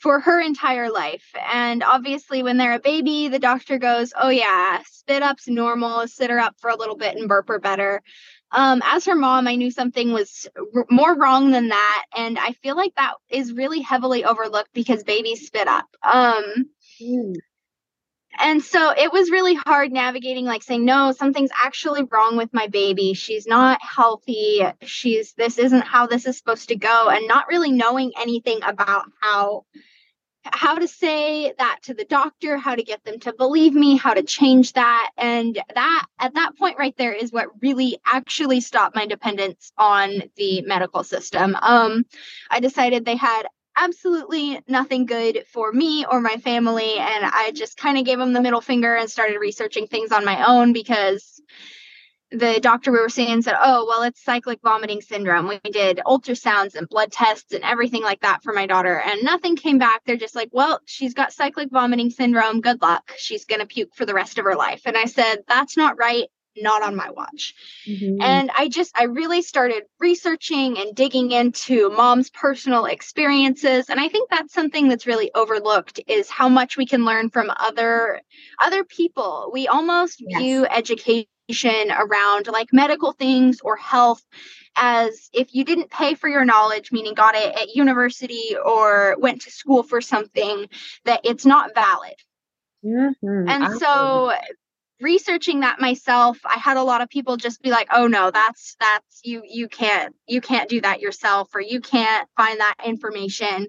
[0.00, 1.34] for her entire life.
[1.52, 6.30] And obviously, when they're a baby, the doctor goes, Oh, yeah, spit up's normal, sit
[6.30, 8.02] her up for a little bit and burp her better
[8.52, 12.04] um, as her mom, I knew something was r- more wrong than that.
[12.16, 15.86] And I feel like that is really heavily overlooked because babies spit up.
[16.02, 16.70] Um,
[17.00, 17.34] mm.
[18.38, 22.68] And so it was really hard navigating, like saying, no, something's actually wrong with my
[22.68, 23.12] baby.
[23.12, 24.62] She's not healthy.
[24.82, 27.08] She's, this isn't how this is supposed to go.
[27.08, 29.64] And not really knowing anything about how
[30.44, 34.14] how to say that to the doctor, how to get them to believe me, how
[34.14, 35.10] to change that.
[35.16, 40.22] And that at that point right there is what really actually stopped my dependence on
[40.36, 41.56] the medical system.
[41.60, 42.04] Um,
[42.50, 46.98] I decided they had absolutely nothing good for me or my family.
[46.98, 50.24] And I just kind of gave them the middle finger and started researching things on
[50.24, 51.40] my own because
[52.32, 55.48] the doctor we were seeing said, Oh, well, it's cyclic vomiting syndrome.
[55.48, 59.56] We did ultrasounds and blood tests and everything like that for my daughter, and nothing
[59.56, 60.02] came back.
[60.04, 62.60] They're just like, Well, she's got cyclic vomiting syndrome.
[62.60, 63.12] Good luck.
[63.16, 64.82] She's going to puke for the rest of her life.
[64.84, 66.28] And I said, That's not right.
[66.56, 67.54] Not on my watch.
[67.88, 68.20] Mm-hmm.
[68.20, 73.88] And I just, I really started researching and digging into mom's personal experiences.
[73.88, 77.52] And I think that's something that's really overlooked is how much we can learn from
[77.56, 78.20] other,
[78.60, 79.50] other people.
[79.54, 80.40] We almost yes.
[80.40, 81.26] view education
[81.90, 84.22] around like medical things or health
[84.76, 89.42] as if you didn't pay for your knowledge, meaning got it at university or went
[89.42, 90.66] to school for something,
[91.04, 92.14] that it's not valid.
[92.84, 93.48] Mm-hmm.
[93.48, 94.32] And so
[95.00, 98.76] researching that myself i had a lot of people just be like oh no that's
[98.78, 103.66] that's you you can't you can't do that yourself or you can't find that information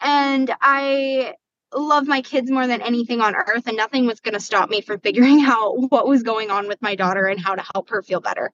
[0.00, 1.34] and i
[1.74, 4.80] love my kids more than anything on earth and nothing was going to stop me
[4.80, 8.02] from figuring out what was going on with my daughter and how to help her
[8.02, 8.52] feel better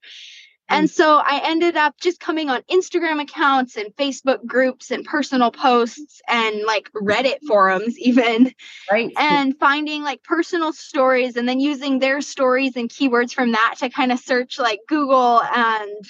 [0.70, 0.90] and mm.
[0.90, 6.22] so I ended up just coming on Instagram accounts and Facebook groups and personal posts
[6.28, 8.54] and like Reddit forums, even.
[8.90, 9.12] Right.
[9.18, 13.90] And finding like personal stories and then using their stories and keywords from that to
[13.90, 16.04] kind of search like Google and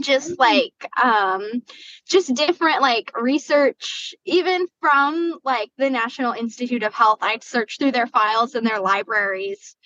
[0.00, 0.72] just like
[1.02, 1.62] um
[2.06, 7.18] just different like research even from like the national institute of health.
[7.20, 9.76] I'd search through their files and their libraries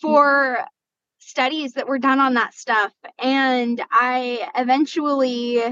[0.00, 0.64] for
[1.18, 5.62] studies that were done on that stuff and i eventually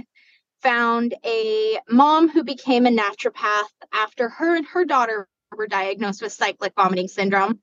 [0.63, 6.33] found a mom who became a naturopath after her and her daughter were diagnosed with
[6.33, 7.61] cyclic vomiting syndrome.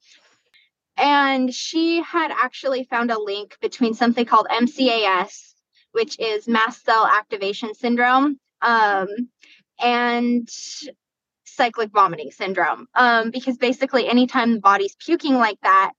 [0.95, 5.52] And she had actually found a link between something called mcas
[5.93, 9.07] which is mast cell activation syndrome, um,
[9.81, 10.49] and
[11.45, 12.87] cyclic vomiting syndrome.
[12.95, 15.93] Um, because basically, anytime the body's puking like that,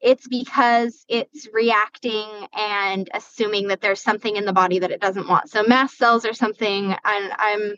[0.00, 5.28] it's because it's reacting and assuming that there's something in the body that it doesn't
[5.28, 5.48] want.
[5.48, 7.76] So mast cells are something, and I'm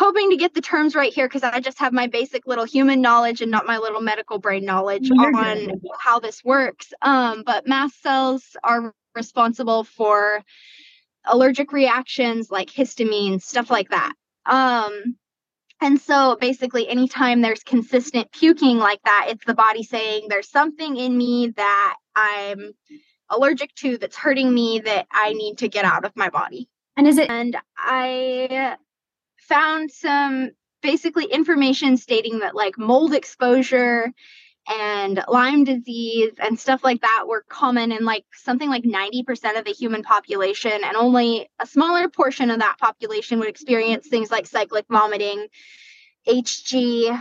[0.00, 3.02] hoping to get the terms right here because I just have my basic little human
[3.02, 5.80] knowledge and not my little medical brain knowledge You're on good.
[5.98, 6.94] how this works.
[7.02, 10.42] Um, but mast cells are responsible for
[11.26, 14.14] allergic reactions like histamine, stuff like that.
[14.46, 15.16] Um,
[15.82, 20.96] and so basically, anytime there's consistent puking like that, it's the body saying there's something
[20.96, 22.72] in me that I'm
[23.28, 26.70] allergic to that's hurting me that I need to get out of my body.
[26.96, 27.28] And is it?
[27.28, 28.76] And I
[29.50, 34.10] found some basically information stating that like mold exposure
[34.68, 39.64] and Lyme disease and stuff like that were common in like something like 90% of
[39.64, 44.46] the human population, and only a smaller portion of that population would experience things like
[44.46, 45.48] cyclic vomiting,
[46.28, 47.20] HG,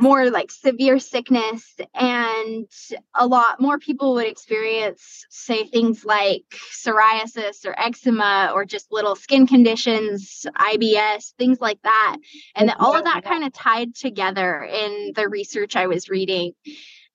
[0.00, 2.66] more like severe sickness and
[3.14, 9.16] a lot more people would experience say things like psoriasis or eczema or just little
[9.16, 12.16] skin conditions ibs things like that.
[12.54, 16.52] And all of that kind of tied together in the research i was reading.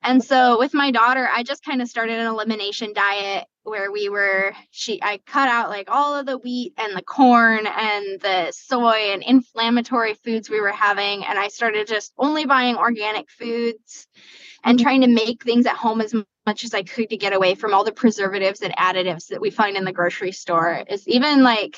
[0.04, 4.10] And so with my daughter, I just kind of started an elimination diet where we
[4.10, 8.52] were she I cut out like all of the wheat and the corn and the
[8.52, 14.08] soy and inflammatory foods we were having and I started just only buying organic foods
[14.64, 16.14] and trying to make things at home as
[16.46, 19.50] much as I could to get away from all the preservatives and additives that we
[19.50, 20.84] find in the grocery store.
[20.90, 21.78] Is even like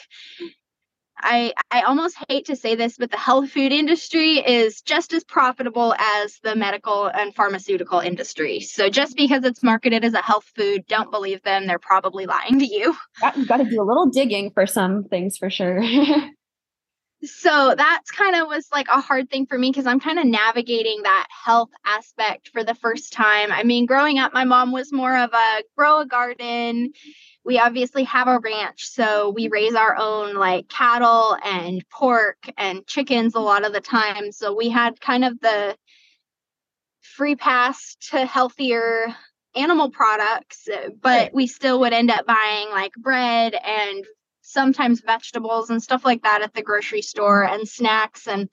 [1.17, 5.23] I I almost hate to say this, but the health food industry is just as
[5.23, 8.59] profitable as the medical and pharmaceutical industry.
[8.59, 11.67] So just because it's marketed as a health food, don't believe them.
[11.67, 12.95] They're probably lying to you.
[13.35, 15.81] You've got to do a little digging for some things for sure.
[17.23, 20.25] so that's kind of was like a hard thing for me because I'm kind of
[20.25, 23.51] navigating that health aspect for the first time.
[23.51, 26.91] I mean, growing up, my mom was more of a grow a garden
[27.45, 32.85] we obviously have a ranch, so we raise our own like cattle and pork and
[32.87, 34.31] chickens a lot of the time.
[34.31, 35.77] So we had kind of the
[37.01, 39.15] free pass to healthier
[39.55, 44.03] animal products, eh, but we still would end up buying like bread and
[44.45, 48.49] sometimes vegetables and stuff like that at the grocery store and snacks and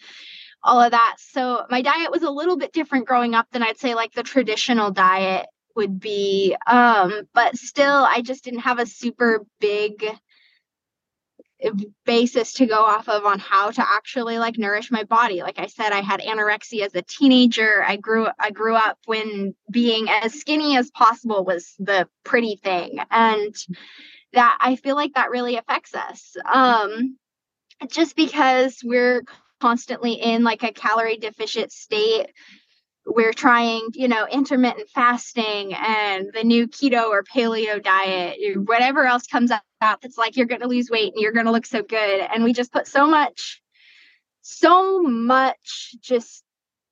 [0.62, 1.16] all of that.
[1.18, 4.22] So my diet was a little bit different growing up than I'd say like the
[4.22, 6.56] traditional diet would be.
[6.66, 10.04] Um, but still, I just didn't have a super big
[11.60, 11.70] eh,
[12.04, 15.66] basis to go off of on how to actually like nourish my body like i
[15.66, 20.34] said i had anorexia as a teenager i grew i grew up when being as
[20.34, 23.54] skinny as possible was the pretty thing and
[24.32, 27.16] that i feel like that really affects us um
[27.88, 29.22] just because we're
[29.60, 32.26] constantly in like a calorie deficient state
[33.06, 39.26] we're trying, you know, intermittent fasting and the new keto or paleo diet, whatever else
[39.26, 41.82] comes up that's like you're going to lose weight and you're going to look so
[41.82, 42.20] good.
[42.32, 43.60] And we just put so much,
[44.42, 46.44] so much just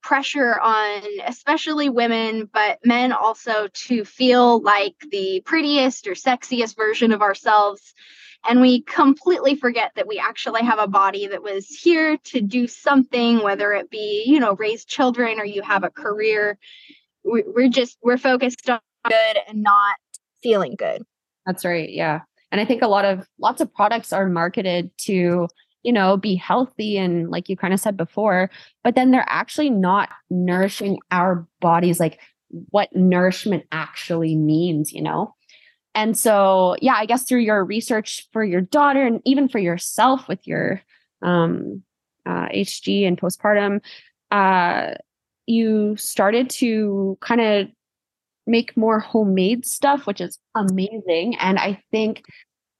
[0.02, 7.12] pressure on especially women, but men also to feel like the prettiest or sexiest version
[7.12, 7.94] of ourselves.
[8.48, 12.66] And we completely forget that we actually have a body that was here to do
[12.66, 16.58] something whether it be you know raise children or you have a career.
[17.22, 19.96] We're just we're focused on good and not
[20.42, 21.02] feeling good.
[21.44, 22.20] That's right yeah.
[22.50, 25.48] And i think a lot of lots of products are marketed to
[25.82, 28.50] you know, be healthy and like you kind of said before,
[28.84, 32.18] but then they're actually not nourishing our bodies like
[32.70, 35.34] what nourishment actually means, you know?
[35.94, 40.28] And so, yeah, I guess through your research for your daughter and even for yourself
[40.28, 40.82] with your
[41.22, 41.82] um,
[42.26, 43.80] uh, HG and postpartum,
[44.30, 44.94] uh,
[45.46, 47.68] you started to kind of
[48.46, 51.36] make more homemade stuff, which is amazing.
[51.38, 52.22] And I think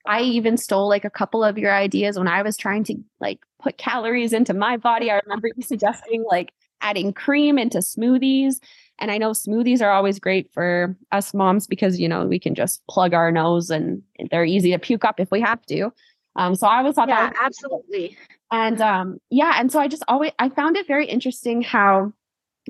[0.07, 3.41] I even stole like a couple of your ideas when I was trying to like
[3.63, 5.11] put calories into my body.
[5.11, 8.61] I remember you suggesting like adding cream into smoothies.
[8.99, 12.55] And I know smoothies are always great for us moms because, you know, we can
[12.55, 15.93] just plug our nose and they're easy to puke up if we have to.
[16.37, 18.17] Um, so I always thought yeah, that absolutely.
[18.53, 22.13] And um, yeah, and so I just always I found it very interesting how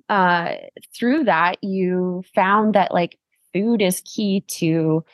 [0.08, 0.54] uh
[0.96, 3.18] through that you found that like
[3.52, 5.04] food is key to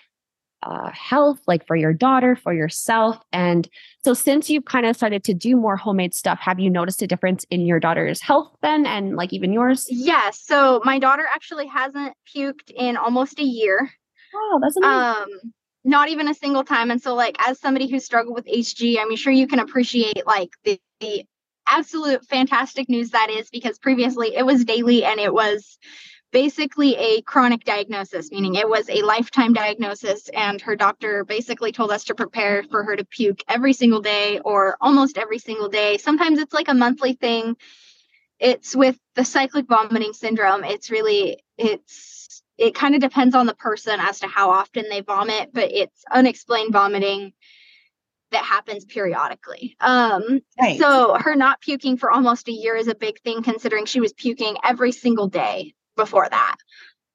[0.66, 3.18] uh, health, like for your daughter, for yourself.
[3.32, 3.68] And
[4.04, 7.06] so, since you've kind of started to do more homemade stuff, have you noticed a
[7.06, 9.86] difference in your daughter's health then, and like even yours?
[9.88, 10.42] Yes.
[10.44, 13.90] So, my daughter actually hasn't puked in almost a year.
[14.34, 15.34] Oh, that's amazing.
[15.44, 15.52] Um,
[15.84, 16.90] not even a single time.
[16.90, 20.50] And so, like, as somebody who struggled with HG, I'm sure you can appreciate like
[20.64, 21.24] the, the
[21.68, 25.78] absolute fantastic news that is because previously it was daily and it was
[26.36, 30.28] basically a chronic diagnosis, meaning it was a lifetime diagnosis.
[30.34, 34.38] And her doctor basically told us to prepare for her to puke every single day
[34.40, 35.96] or almost every single day.
[35.96, 37.56] Sometimes it's like a monthly thing.
[38.38, 40.62] It's with the cyclic vomiting syndrome.
[40.62, 45.00] It's really, it's, it kind of depends on the person as to how often they
[45.00, 47.32] vomit, but it's unexplained vomiting
[48.32, 49.74] that happens periodically.
[49.80, 50.78] Um, right.
[50.78, 54.12] So her not puking for almost a year is a big thing, considering she was
[54.12, 56.56] puking every single day before that.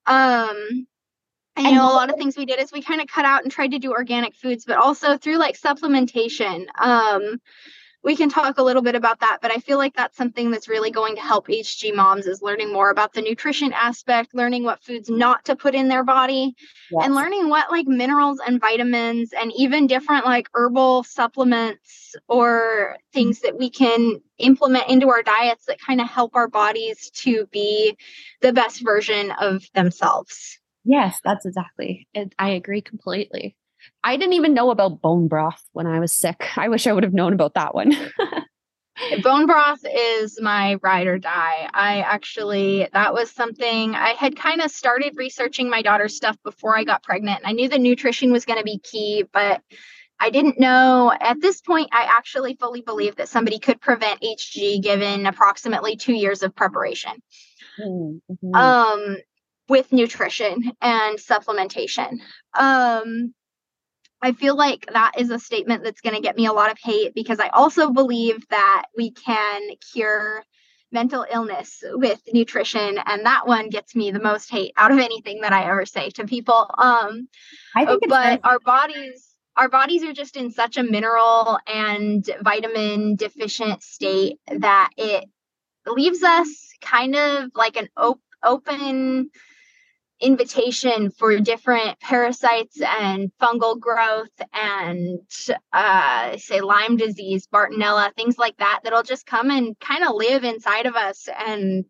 [0.05, 0.87] Um,
[1.55, 3.51] I know a lot of things we did is we kind of cut out and
[3.51, 6.65] tried to do organic foods, but also through like supplementation.
[6.79, 7.39] Um,
[8.03, 10.67] we can talk a little bit about that, but I feel like that's something that's
[10.67, 14.83] really going to help HG moms is learning more about the nutrition aspect, learning what
[14.83, 16.55] foods not to put in their body,
[16.89, 17.05] yes.
[17.05, 23.41] and learning what like minerals and vitamins and even different like herbal supplements or things
[23.41, 27.95] that we can implement into our diets that kind of help our bodies to be
[28.41, 30.59] the best version of themselves.
[30.83, 32.07] Yes, that's exactly.
[32.15, 33.55] It, I agree completely.
[34.03, 36.47] I didn't even know about bone broth when I was sick.
[36.57, 37.93] I wish I would have known about that one.
[39.23, 41.69] bone broth is my ride or die.
[41.73, 46.77] I actually, that was something I had kind of started researching my daughter's stuff before
[46.77, 47.41] I got pregnant.
[47.43, 49.61] I knew the nutrition was going to be key, but
[50.19, 51.89] I didn't know at this point.
[51.91, 57.13] I actually fully believe that somebody could prevent HG given approximately two years of preparation.
[57.79, 58.53] Mm-hmm.
[58.53, 59.17] Um,
[59.71, 62.19] with nutrition and supplementation.
[62.53, 63.33] Um,
[64.21, 66.77] I feel like that is a statement that's going to get me a lot of
[66.81, 69.61] hate because I also believe that we can
[69.91, 70.43] cure
[70.91, 75.41] mental illness with nutrition and that one gets me the most hate out of anything
[75.41, 76.69] that I ever say to people.
[76.77, 77.27] Um
[77.75, 83.15] I think but our bodies our bodies are just in such a mineral and vitamin
[83.15, 85.25] deficient state that it
[85.85, 86.47] leaves us
[86.81, 89.29] kind of like an op- open
[90.21, 95.19] invitation for different parasites and fungal growth and
[95.73, 100.43] uh, say Lyme disease, Bartonella, things like that that'll just come and kind of live
[100.43, 101.85] inside of us and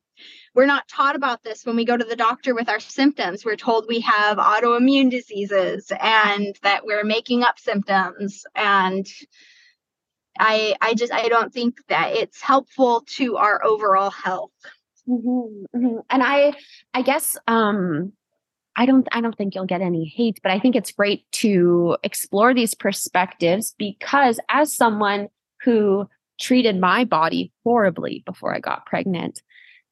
[0.54, 3.46] we're not taught about this when we go to the doctor with our symptoms.
[3.46, 9.08] We're told we have autoimmune diseases and that we're making up symptoms and
[10.40, 14.52] I I just I don't think that it's helpful to our overall health.
[15.08, 15.98] Mm-hmm, mm-hmm.
[16.10, 16.54] And I
[16.94, 18.14] I guess um
[18.76, 21.98] I don't I don't think you'll get any hate, but I think it's great to
[22.04, 25.28] explore these perspectives because as someone
[25.64, 26.08] who
[26.40, 29.42] treated my body horribly before I got pregnant,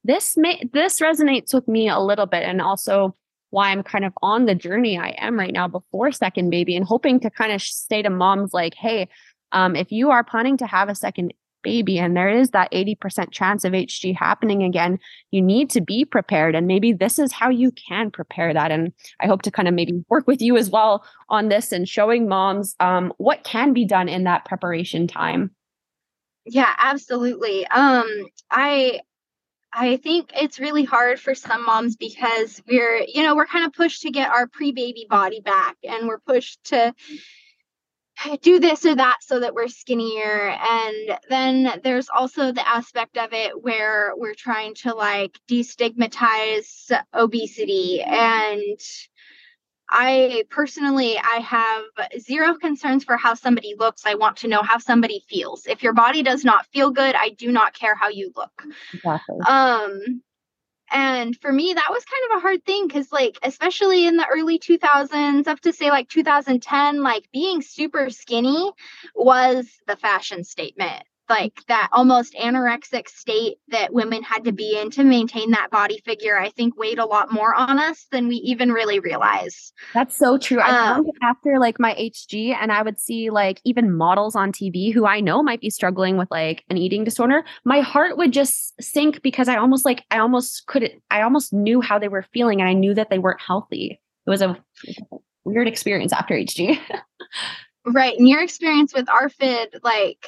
[0.03, 3.15] this may this resonates with me a little bit and also
[3.51, 6.85] why I'm kind of on the journey I am right now before second baby and
[6.85, 9.09] hoping to kind of say to moms like, hey,
[9.51, 13.31] um, if you are planning to have a second baby and there is that 80%
[13.31, 14.99] chance of HG happening again,
[15.31, 16.55] you need to be prepared.
[16.55, 18.71] And maybe this is how you can prepare that.
[18.71, 21.87] And I hope to kind of maybe work with you as well on this and
[21.87, 25.51] showing moms um, what can be done in that preparation time.
[26.45, 27.67] Yeah, absolutely.
[27.67, 28.07] Um,
[28.49, 29.01] I
[29.71, 33.73] I think it's really hard for some moms because we're, you know, we're kind of
[33.73, 36.93] pushed to get our pre-baby body back and we're pushed to
[38.41, 43.33] do this or that so that we're skinnier and then there's also the aspect of
[43.33, 48.79] it where we're trying to like destigmatize obesity and
[49.91, 51.83] I personally I have
[52.19, 54.05] zero concerns for how somebody looks.
[54.05, 55.65] I want to know how somebody feels.
[55.65, 58.51] If your body does not feel good, I do not care how you look.
[58.93, 59.37] Exactly.
[59.47, 60.21] Um
[60.91, 64.27] and for me that was kind of a hard thing cuz like especially in the
[64.27, 68.71] early 2000s up to say like 2010 like being super skinny
[69.15, 74.89] was the fashion statement like that almost anorexic state that women had to be in
[74.91, 78.35] to maintain that body figure, I think weighed a lot more on us than we
[78.37, 79.71] even really realize.
[79.93, 80.59] That's so true.
[80.59, 85.05] Um, after like my HG and I would see like even models on TV who
[85.05, 89.21] I know might be struggling with like an eating disorder, my heart would just sink
[89.21, 92.69] because I almost like I almost couldn't I almost knew how they were feeling and
[92.69, 93.99] I knew that they weren't healthy.
[94.25, 94.57] It was a
[95.43, 96.79] weird experience after HG.
[97.85, 98.17] right.
[98.17, 100.27] And your experience with ARFID, like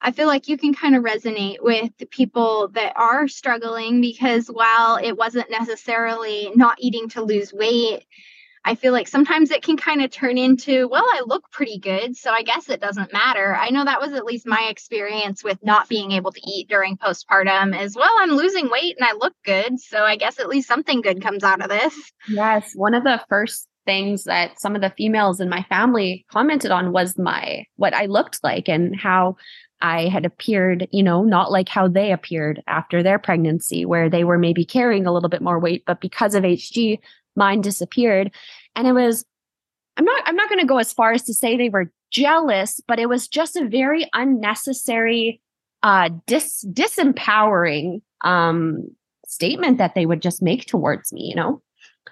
[0.00, 4.96] I feel like you can kind of resonate with people that are struggling because while
[4.96, 8.04] it wasn't necessarily not eating to lose weight,
[8.64, 12.16] I feel like sometimes it can kind of turn into, well, I look pretty good,
[12.16, 13.56] so I guess it doesn't matter.
[13.56, 16.96] I know that was at least my experience with not being able to eat during
[16.96, 18.10] postpartum as well.
[18.18, 21.44] I'm losing weight and I look good, so I guess at least something good comes
[21.44, 21.94] out of this.
[22.28, 26.70] Yes, one of the first things that some of the females in my family commented
[26.70, 29.36] on was my what I looked like and how
[29.80, 34.24] I had appeared, you know, not like how they appeared after their pregnancy, where they
[34.24, 36.98] were maybe carrying a little bit more weight, but because of HG,
[37.36, 38.32] mine disappeared.
[38.74, 39.24] And it was,
[39.96, 42.80] I'm not, I'm not going to go as far as to say they were jealous,
[42.86, 45.40] but it was just a very unnecessary,
[45.82, 48.88] uh, dis, disempowering, um,
[49.26, 51.62] statement that they would just make towards me, you know?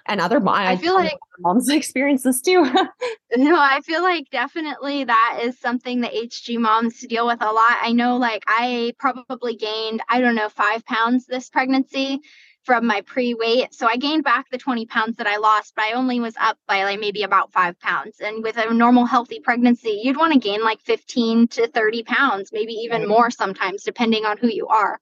[0.05, 0.67] And other moms.
[0.67, 2.63] I feel like moms experience this too.
[3.35, 7.77] no, I feel like definitely that is something that HG moms deal with a lot.
[7.81, 12.21] I know, like, I probably gained, I don't know, five pounds this pregnancy
[12.67, 13.73] from my pre weight.
[13.73, 16.57] So I gained back the 20 pounds that I lost, but I only was up
[16.67, 18.19] by like maybe about five pounds.
[18.19, 22.49] And with a normal healthy pregnancy, you'd want to gain like 15 to 30 pounds,
[22.51, 23.09] maybe even mm-hmm.
[23.09, 24.99] more sometimes, depending on who you are.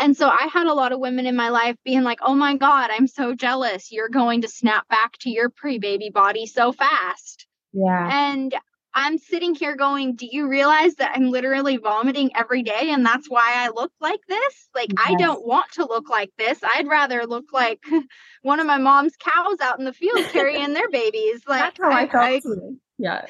[0.00, 2.56] And so I had a lot of women in my life being like, oh my
[2.56, 3.92] God, I'm so jealous.
[3.92, 7.46] You're going to snap back to your pre baby body so fast.
[7.74, 8.08] Yeah.
[8.10, 8.54] And
[8.94, 13.28] I'm sitting here going, Do you realize that I'm literally vomiting every day and that's
[13.28, 14.68] why I look like this?
[14.74, 15.06] Like, yes.
[15.08, 16.58] I don't want to look like this.
[16.62, 17.82] I'd rather look like
[18.42, 21.42] one of my mom's cows out in the field carrying their babies.
[21.52, 22.58] Like, that's how I, I felt.
[22.58, 23.26] I, yeah.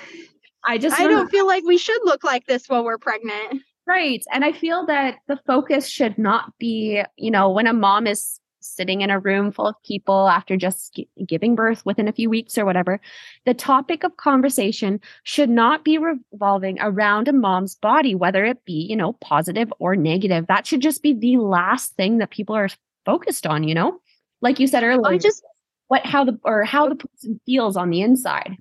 [0.64, 3.62] I just, I don't feel like we should look like this while we're pregnant.
[3.86, 4.22] Right.
[4.32, 8.38] And I feel that the focus should not be, you know, when a mom is
[8.74, 12.30] sitting in a room full of people after just g- giving birth within a few
[12.30, 13.00] weeks or whatever,
[13.44, 18.86] the topic of conversation should not be revolving around a mom's body, whether it be,
[18.88, 20.46] you know, positive or negative.
[20.46, 22.68] That should just be the last thing that people are
[23.04, 24.00] focused on, you know?
[24.40, 25.42] Like you said earlier, I just
[25.88, 28.56] what how the or how the person feels on the inside.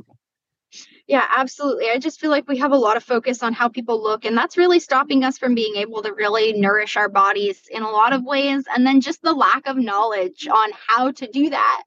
[1.08, 1.90] Yeah, absolutely.
[1.90, 4.38] I just feel like we have a lot of focus on how people look, and
[4.38, 8.14] that's really stopping us from being able to really nourish our bodies in a lot
[8.14, 8.64] of ways.
[8.74, 11.84] And then just the lack of knowledge on how to do that.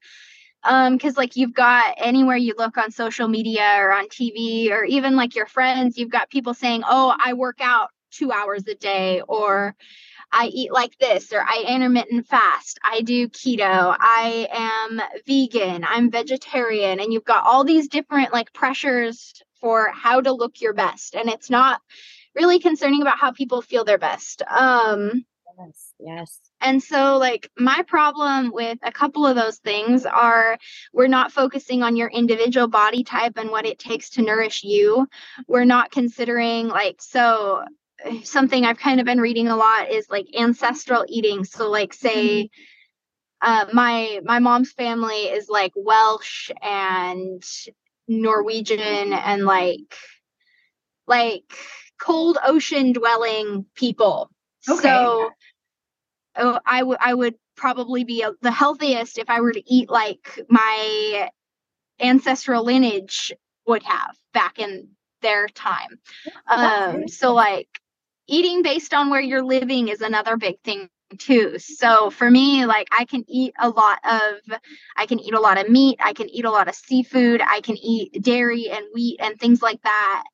[0.64, 4.84] Um, because like you've got anywhere you look on social media or on TV or
[4.84, 8.74] even like your friends, you've got people saying, Oh, I work out two hours a
[8.74, 9.74] day, or
[10.34, 12.78] I eat like this or I intermittent fast.
[12.82, 13.96] I do keto.
[13.98, 15.84] I am vegan.
[15.88, 16.98] I'm vegetarian.
[16.98, 21.14] And you've got all these different like pressures for how to look your best.
[21.14, 21.80] And it's not
[22.34, 24.42] really concerning about how people feel their best.
[24.50, 25.24] Um
[25.56, 26.40] yes, yes.
[26.60, 30.56] And so, like, my problem with a couple of those things are
[30.94, 35.06] we're not focusing on your individual body type and what it takes to nourish you.
[35.46, 37.64] We're not considering, like, so
[38.22, 41.44] something I've kind of been reading a lot is like ancestral eating.
[41.44, 43.50] So like say mm-hmm.
[43.50, 47.42] uh, my my mom's family is like Welsh and
[48.08, 49.96] Norwegian and like
[51.06, 51.52] like
[52.00, 54.30] cold ocean dwelling people.
[54.68, 54.82] Okay.
[54.82, 55.30] So
[56.36, 59.88] oh, I would I would probably be a, the healthiest if I were to eat
[59.88, 61.30] like my
[62.00, 63.32] ancestral lineage
[63.66, 64.88] would have back in
[65.22, 65.98] their time.
[66.48, 67.68] Um, so like
[68.26, 71.58] eating based on where you're living is another big thing too.
[71.58, 74.58] So for me, like I can eat a lot of
[74.96, 77.60] I can eat a lot of meat, I can eat a lot of seafood, I
[77.60, 80.24] can eat dairy and wheat and things like that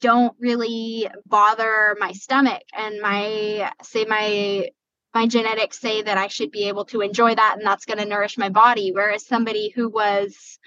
[0.00, 4.70] don't really bother my stomach and my say my
[5.12, 8.06] my genetics say that I should be able to enjoy that and that's going to
[8.06, 10.58] nourish my body whereas somebody who was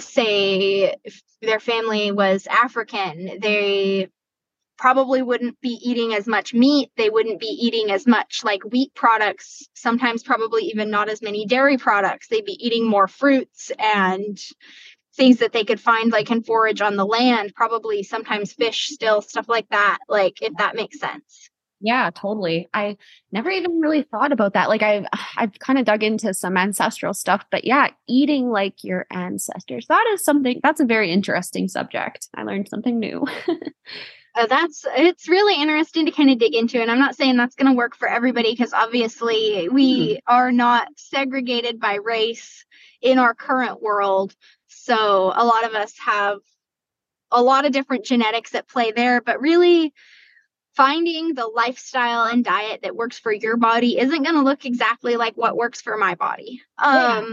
[0.00, 0.94] say
[1.42, 4.08] their family was African, they
[4.78, 6.90] probably wouldn't be eating as much meat.
[6.96, 11.46] They wouldn't be eating as much like wheat products, sometimes probably even not as many
[11.46, 12.28] dairy products.
[12.28, 14.38] They'd be eating more fruits and
[15.14, 19.20] things that they could find like and forage on the land, probably sometimes fish still,
[19.20, 19.98] stuff like that.
[20.08, 21.50] Like if that makes sense.
[21.80, 22.68] Yeah, totally.
[22.74, 22.96] I
[23.30, 24.68] never even really thought about that.
[24.68, 25.06] Like I've
[25.36, 29.86] I've kind of dug into some ancestral stuff, but yeah, eating like your ancestors.
[29.88, 32.28] That is something that's a very interesting subject.
[32.34, 33.24] I learned something new.
[34.38, 37.56] uh, that's it's really interesting to kind of dig into and i'm not saying that's
[37.56, 40.34] going to work for everybody because obviously we mm-hmm.
[40.34, 42.64] are not segregated by race
[43.02, 44.34] in our current world
[44.68, 46.38] so a lot of us have
[47.30, 49.92] a lot of different genetics at play there but really
[50.76, 55.16] finding the lifestyle and diet that works for your body isn't going to look exactly
[55.16, 57.26] like what works for my body um yeah.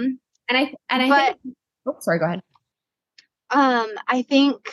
[0.49, 2.41] and i and i but, think, oh, sorry go ahead
[3.56, 4.70] um i think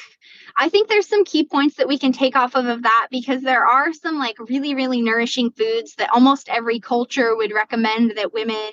[0.57, 3.43] I think there's some key points that we can take off of, of that because
[3.43, 8.33] there are some like really, really nourishing foods that almost every culture would recommend that
[8.33, 8.71] women,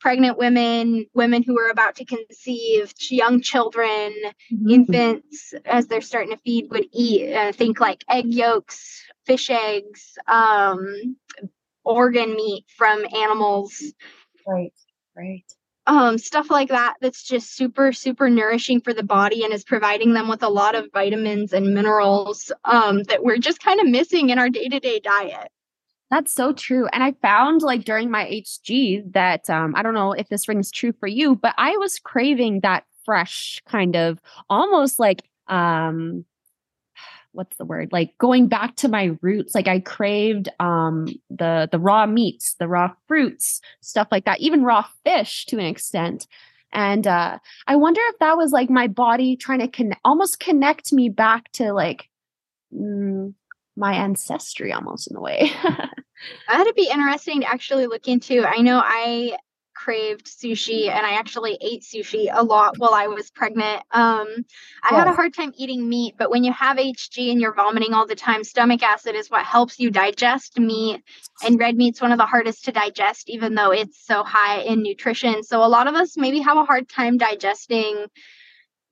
[0.00, 4.14] pregnant women, women who are about to conceive, young children,
[4.52, 4.70] mm-hmm.
[4.70, 7.34] infants, as they're starting to feed, would eat.
[7.34, 11.16] Uh, think like egg yolks, fish eggs, um,
[11.84, 13.92] organ meat from animals.
[14.46, 14.72] Right,
[15.14, 15.44] right
[15.90, 20.12] um, stuff like that that's just super super nourishing for the body and is providing
[20.12, 24.30] them with a lot of vitamins and minerals um, that we're just kind of missing
[24.30, 25.48] in our day-to-day diet.
[26.08, 30.12] That's so true and i found like during my hg that um, i don't know
[30.12, 35.00] if this rings true for you but i was craving that fresh kind of almost
[35.00, 36.24] like um
[37.32, 37.90] what's the word?
[37.92, 42.68] Like going back to my roots like i craved um the the raw meats the
[42.68, 46.26] raw fruits stuff like that even raw fish to an extent.
[46.72, 50.92] And uh i wonder if that was like my body trying to connect almost connect
[50.92, 52.08] me back to like
[52.74, 53.34] mm,
[53.76, 55.50] my ancestry almost in a way.
[56.48, 58.44] That'd be interesting to actually look into.
[58.46, 59.36] I know i
[59.82, 63.82] craved sushi and I actually ate sushi a lot while I was pregnant.
[63.90, 64.44] Um,
[64.82, 67.94] I had a hard time eating meat, but when you have HG and you're vomiting
[67.94, 71.02] all the time, stomach acid is what helps you digest meat.
[71.42, 74.82] And red meat's one of the hardest to digest, even though it's so high in
[74.82, 75.42] nutrition.
[75.42, 78.06] So a lot of us maybe have a hard time digesting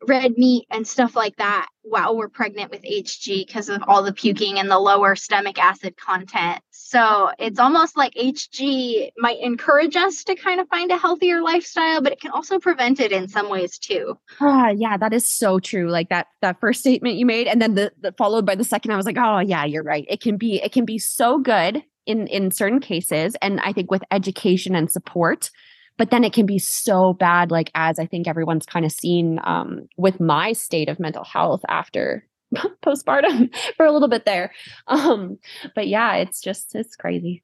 [0.06, 4.12] red meat and stuff like that while we're pregnant with HG because of all the
[4.12, 6.60] puking and the lower stomach acid content.
[6.70, 12.00] So it's almost like HG might encourage us to kind of find a healthier lifestyle,
[12.00, 14.18] but it can also prevent it in some ways too.
[14.40, 15.90] Ah, yeah, that is so true.
[15.90, 18.92] Like that that first statement you made, and then the, the followed by the second,
[18.92, 20.06] I was like, oh yeah, you're right.
[20.08, 23.90] It can be it can be so good in in certain cases, and I think
[23.90, 25.50] with education and support
[25.98, 29.38] but then it can be so bad like as i think everyone's kind of seen
[29.44, 32.24] um, with my state of mental health after
[32.82, 34.52] postpartum for a little bit there.
[34.86, 35.38] Um,
[35.74, 37.42] but yeah it's just it's crazy.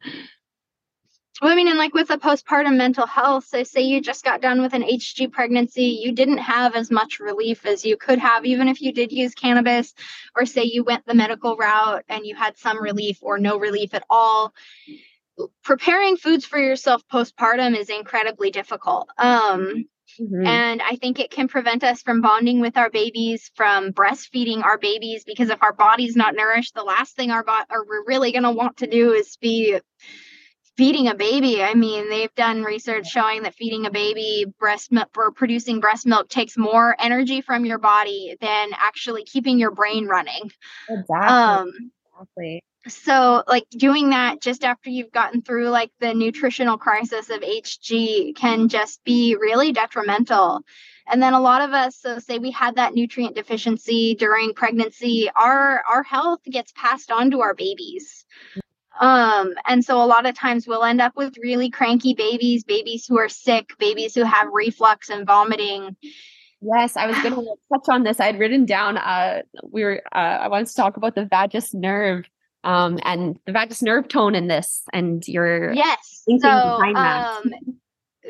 [1.42, 4.62] I mean, and like with the postpartum mental health, so say you just got done
[4.62, 8.68] with an HG pregnancy, you didn't have as much relief as you could have, even
[8.68, 9.94] if you did use cannabis,
[10.36, 13.94] or say you went the medical route and you had some relief or no relief
[13.94, 14.54] at all
[15.62, 19.08] preparing foods for yourself postpartum is incredibly difficult.
[19.18, 19.86] Um,
[20.20, 20.46] mm-hmm.
[20.46, 24.78] And I think it can prevent us from bonding with our babies, from breastfeeding our
[24.78, 28.32] babies, because if our body's not nourished, the last thing our body or we're really
[28.32, 29.78] going to want to do is be
[30.76, 31.62] feeding a baby.
[31.62, 36.04] I mean, they've done research showing that feeding a baby breast milk or producing breast
[36.04, 40.50] milk takes more energy from your body than actually keeping your brain running.
[40.88, 41.28] Exactly.
[41.28, 47.30] Um, exactly so like doing that just after you've gotten through like the nutritional crisis
[47.30, 50.60] of hg can just be really detrimental
[51.06, 55.30] and then a lot of us so say we had that nutrient deficiency during pregnancy
[55.36, 58.26] our our health gets passed on to our babies
[59.00, 63.06] um and so a lot of times we'll end up with really cranky babies babies
[63.06, 65.96] who are sick babies who have reflux and vomiting
[66.66, 68.20] Yes, I was going to touch on this.
[68.20, 68.96] I had written down.
[68.96, 70.00] Uh, we were.
[70.14, 72.24] Uh, I wanted to talk about the vagus nerve
[72.64, 77.42] um, and the vagus nerve tone in this and your yes so that.
[77.44, 77.52] Um,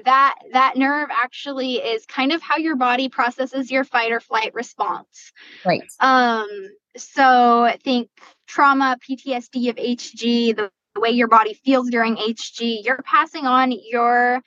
[0.05, 4.53] that that nerve actually is kind of how your body processes your fight or flight
[4.55, 5.33] response
[5.65, 6.49] right um
[6.97, 8.09] so think
[8.47, 13.73] trauma ptsd of hg the, the way your body feels during hg you're passing on
[13.89, 14.43] your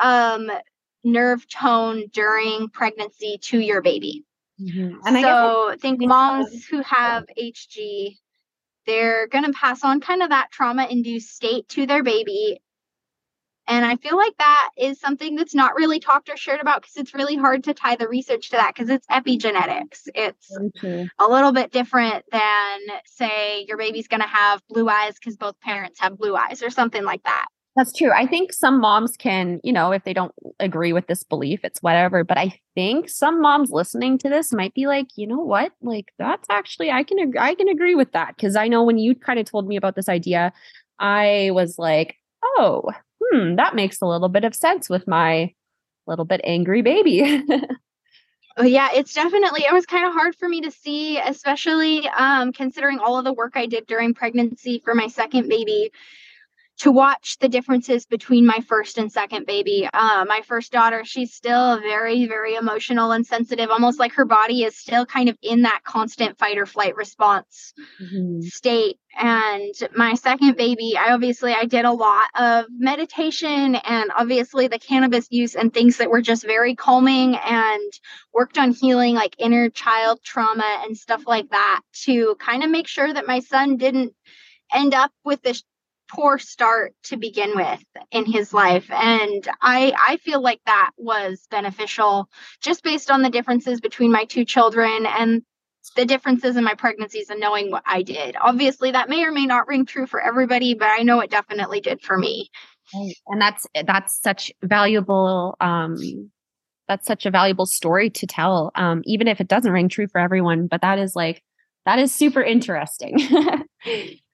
[0.00, 0.50] um
[1.04, 4.24] nerve tone during pregnancy to your baby
[4.60, 4.98] mm-hmm.
[5.04, 8.16] and so I think moms who have hg
[8.86, 12.60] they're going to pass on kind of that trauma induced state to their baby
[13.68, 16.96] And I feel like that is something that's not really talked or shared about because
[16.96, 20.08] it's really hard to tie the research to that because it's epigenetics.
[20.14, 20.50] It's
[21.18, 25.58] a little bit different than, say, your baby's going to have blue eyes because both
[25.60, 27.46] parents have blue eyes or something like that.
[27.74, 28.10] That's true.
[28.12, 31.82] I think some moms can, you know, if they don't agree with this belief, it's
[31.82, 32.22] whatever.
[32.22, 35.72] But I think some moms listening to this might be like, you know what?
[35.80, 38.98] Like that's actually I can ag- I can agree with that because I know when
[38.98, 40.52] you kind of told me about this idea,
[40.98, 42.90] I was like, oh,
[43.22, 45.54] hmm, that makes a little bit of sense with my
[46.06, 47.42] little bit angry baby.
[48.58, 52.52] Oh, yeah, it's definitely it was kind of hard for me to see, especially um,
[52.52, 55.90] considering all of the work I did during pregnancy for my second baby
[56.78, 59.88] to watch the differences between my first and second baby.
[59.92, 64.64] Uh, my first daughter, she's still very, very emotional and sensitive, almost like her body
[64.64, 68.40] is still kind of in that constant fight or flight response mm-hmm.
[68.40, 68.98] state.
[69.18, 74.78] And my second baby, I obviously I did a lot of meditation and obviously the
[74.78, 77.92] cannabis use and things that were just very calming and
[78.32, 82.88] worked on healing like inner child trauma and stuff like that to kind of make
[82.88, 84.14] sure that my son didn't
[84.72, 85.62] end up with this
[86.12, 88.90] poor start to begin with in his life.
[88.90, 92.28] And i i feel like that was beneficial
[92.60, 95.42] just based on the differences between my two children and
[95.96, 98.36] the differences in my pregnancies and knowing what i did.
[98.40, 101.80] Obviously that may or may not ring true for everybody but i know it definitely
[101.80, 102.50] did for me.
[103.26, 106.30] And that's that's such valuable um
[106.88, 110.20] that's such a valuable story to tell um even if it doesn't ring true for
[110.20, 111.42] everyone but that is like
[111.86, 113.18] that is super interesting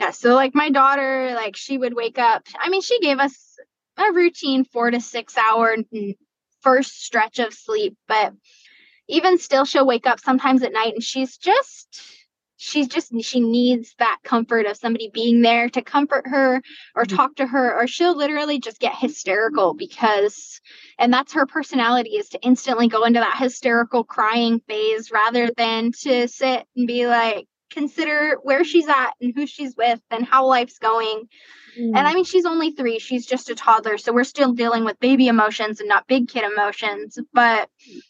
[0.00, 3.56] yeah so like my daughter like she would wake up i mean she gave us
[3.98, 5.76] a routine four to six hour
[6.62, 8.32] first stretch of sleep but
[9.08, 12.02] even still she'll wake up sometimes at night and she's just
[12.56, 16.62] she's just she needs that comfort of somebody being there to comfort her
[16.94, 17.16] or mm-hmm.
[17.16, 20.60] talk to her or she'll literally just get hysterical because
[20.98, 25.90] and that's her personality is to instantly go into that hysterical crying phase rather than
[25.92, 30.46] to sit and be like consider where she's at and who she's with and how
[30.46, 31.28] life's going.
[31.78, 31.96] Mm.
[31.96, 33.98] And I mean, she's only three, she's just a toddler.
[33.98, 37.18] So we're still dealing with baby emotions and not big kid emotions.
[37.32, 37.68] But,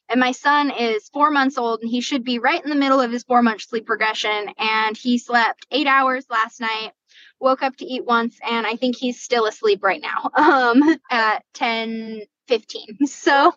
[0.08, 3.00] and my son is four months old and he should be right in the middle
[3.00, 4.50] of his four month sleep progression.
[4.58, 6.92] And he slept eight hours last night,
[7.38, 11.44] woke up to eat once, and I think he's still asleep right now um, at
[11.54, 12.98] 10 15.
[13.06, 13.52] So,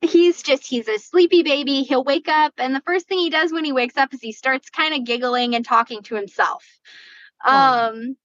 [0.00, 1.82] he's just he's a sleepy baby.
[1.82, 4.32] He'll wake up and the first thing he does when he wakes up is he
[4.32, 6.64] starts kind of giggling and talking to himself.
[7.44, 7.52] Oh.
[7.52, 8.16] um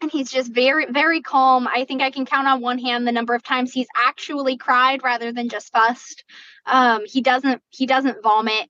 [0.00, 1.66] and he's just very very calm.
[1.66, 5.02] I think i can count on one hand the number of times he's actually cried
[5.02, 6.24] rather than just fussed.
[6.66, 8.68] Um he doesn't he doesn't vomit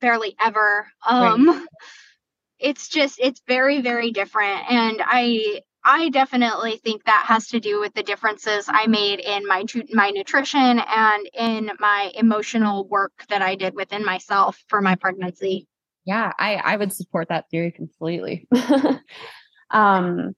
[0.00, 0.86] barely ever.
[1.08, 1.66] Um right.
[2.60, 7.80] it's just it's very very different and i I definitely think that has to do
[7.80, 13.42] with the differences I made in my my nutrition and in my emotional work that
[13.42, 15.66] I did within myself for my pregnancy.
[16.04, 18.46] Yeah, I I would support that theory completely.
[19.70, 20.34] um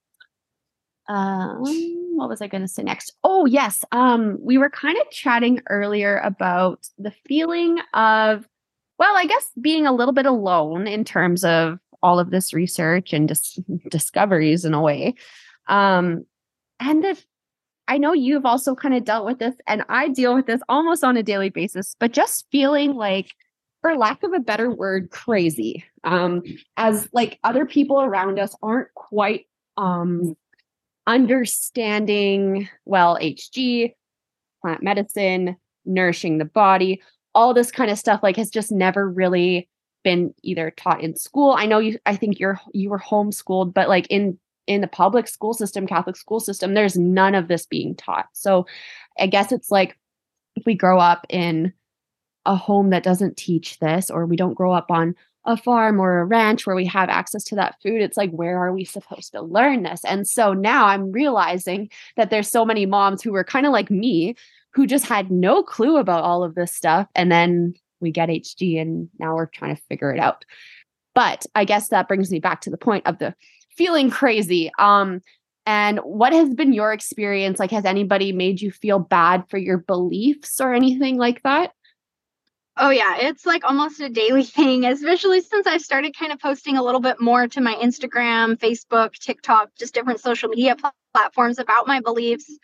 [1.09, 1.62] um
[2.16, 3.12] what was I going to say next?
[3.24, 3.85] Oh, yes.
[3.90, 8.47] Um we were kind of chatting earlier about the feeling of
[8.98, 13.12] well, I guess being a little bit alone in terms of all of this research
[13.12, 13.59] and dis-
[13.91, 15.15] discoveries in a way.
[15.69, 16.24] Um,
[16.81, 17.24] and if
[17.89, 21.05] I know you've also kind of dealt with this, and I deal with this almost
[21.05, 23.33] on a daily basis, but just feeling like,
[23.81, 25.85] for lack of a better word, crazy.
[26.05, 26.43] Um,
[26.77, 29.47] as like other people around us aren't quite
[29.77, 30.37] um
[31.07, 33.95] understanding well HG,
[34.61, 37.03] plant medicine, nourishing the body,
[37.35, 39.69] all this kind of stuff like has just never really
[40.03, 41.53] been either taught in school.
[41.53, 45.29] I know you I think you're you were homeschooled, but like in in the public
[45.29, 48.27] school system, Catholic school system, there's none of this being taught.
[48.33, 48.66] So
[49.19, 49.99] I guess it's like
[50.57, 51.73] if we grow up in
[52.47, 55.15] a home that doesn't teach this, or we don't grow up on
[55.45, 58.59] a farm or a ranch where we have access to that food, it's like, where
[58.59, 60.05] are we supposed to learn this?
[60.05, 63.91] And so now I'm realizing that there's so many moms who were kind of like
[63.91, 64.37] me
[64.73, 67.09] who just had no clue about all of this stuff.
[67.15, 70.45] And then we get HG and now we're trying to figure it out.
[71.15, 73.35] But I guess that brings me back to the point of the
[73.77, 74.70] feeling crazy.
[74.79, 75.20] Um,
[75.65, 77.59] and what has been your experience?
[77.59, 81.73] Like, has anybody made you feel bad for your beliefs or anything like that?
[82.85, 83.17] Oh, yeah.
[83.21, 87.01] It's like almost a daily thing, especially since I've started kind of posting a little
[87.01, 92.01] bit more to my Instagram, Facebook, TikTok, just different social media pl- platforms about my
[92.01, 92.59] beliefs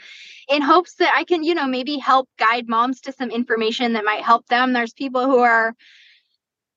[0.49, 4.05] in hopes that I can, you know, maybe help guide moms to some information that
[4.05, 4.73] might help them.
[4.73, 5.77] There's people who are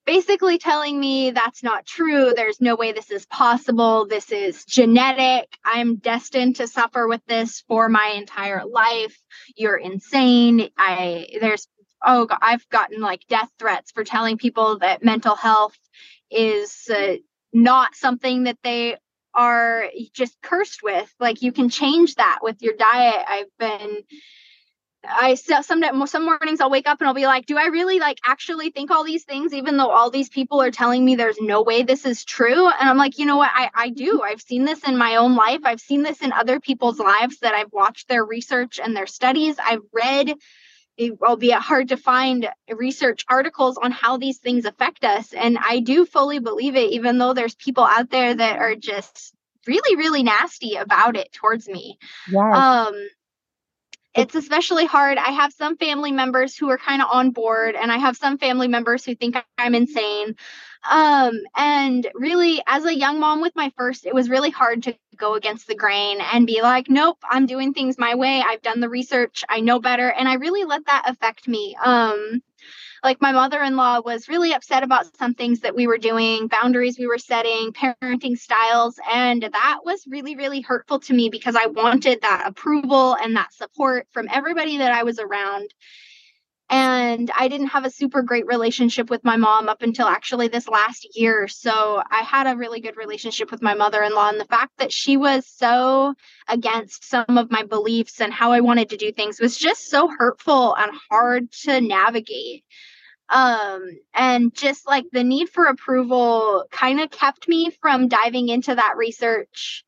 [0.05, 2.33] basically telling me that's not true.
[2.35, 4.05] There's no way this is possible.
[4.05, 5.47] This is genetic.
[5.65, 9.17] I'm destined to suffer with this for my entire life.
[9.55, 10.69] You're insane.
[10.77, 11.67] I there's
[12.03, 15.77] oh I've gotten like death threats for telling people that mental health
[16.29, 17.15] is uh,
[17.53, 18.97] not something that they
[19.33, 21.13] are just cursed with.
[21.19, 23.25] Like you can change that with your diet.
[23.27, 24.03] I've been
[25.03, 28.19] I some some mornings I'll wake up and I'll be like, do I really like
[28.23, 31.63] actually think all these things, even though all these people are telling me there's no
[31.63, 32.67] way this is true?
[32.67, 33.49] And I'm like, you know what?
[33.51, 34.21] I, I do.
[34.21, 35.61] I've seen this in my own life.
[35.63, 39.55] I've seen this in other people's lives that I've watched their research and their studies.
[39.59, 40.35] I've read,
[40.99, 45.33] albeit hard to find research articles on how these things affect us.
[45.33, 49.33] And I do fully believe it, even though there's people out there that are just
[49.67, 51.97] really, really nasty about it towards me.
[52.29, 52.55] Yes.
[52.55, 52.93] Um,
[54.13, 55.17] it's especially hard.
[55.17, 58.37] I have some family members who are kind of on board, and I have some
[58.37, 60.35] family members who think I'm insane.
[60.89, 64.95] Um, and really, as a young mom with my first, it was really hard to
[65.15, 68.43] go against the grain and be like, nope, I'm doing things my way.
[68.45, 70.09] I've done the research, I know better.
[70.09, 71.75] And I really let that affect me.
[71.83, 72.41] Um,
[73.03, 77.07] like my mother-in-law was really upset about some things that we were doing boundaries we
[77.07, 82.21] were setting parenting styles and that was really really hurtful to me because i wanted
[82.21, 85.73] that approval and that support from everybody that i was around
[86.71, 90.69] and I didn't have a super great relationship with my mom up until actually this
[90.69, 91.49] last year.
[91.49, 94.29] So I had a really good relationship with my mother in law.
[94.29, 96.15] And the fact that she was so
[96.47, 100.07] against some of my beliefs and how I wanted to do things was just so
[100.07, 102.63] hurtful and hard to navigate
[103.29, 103.81] um
[104.13, 108.97] and just like the need for approval kind of kept me from diving into that
[108.97, 109.85] research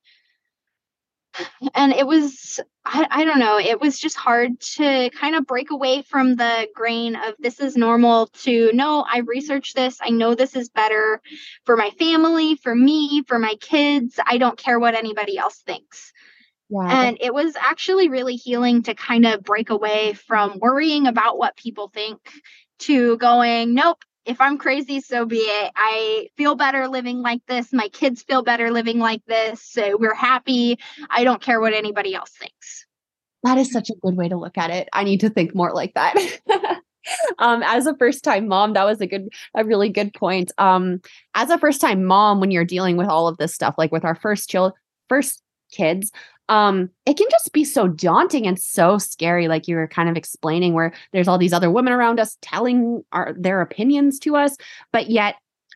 [1.73, 5.72] and it was I, I don't know it was just hard to kind of break
[5.72, 10.35] away from the grain of this is normal to no i researched this i know
[10.35, 11.22] this is better
[11.65, 16.11] for my family for me for my kids i don't care what anybody else thinks
[16.69, 17.07] yeah.
[17.07, 21.55] And it was actually really healing to kind of break away from worrying about what
[21.55, 22.19] people think
[22.80, 25.72] to going, nope, if I'm crazy, so be it.
[25.76, 27.74] I feel better living like this.
[27.74, 29.62] My kids feel better living like this.
[29.62, 30.80] So we're happy.
[31.10, 32.86] I don't care what anybody else thinks.
[33.44, 34.88] That is such a good way to look at it.
[34.94, 36.16] I need to think more like that.
[37.40, 40.52] um, as a first time mom, that was a good, a really good point.
[40.58, 41.02] Um,
[41.36, 44.06] as a first time mom, when you're dealing with all of this stuff, like with
[44.06, 44.74] our first child,
[45.10, 45.41] first
[45.72, 46.12] kids,
[46.49, 50.18] um it can just be so daunting and so scary like you were kind of
[50.18, 54.57] explaining where there's all these other women around us telling our their opinions to us
[54.91, 55.36] but yet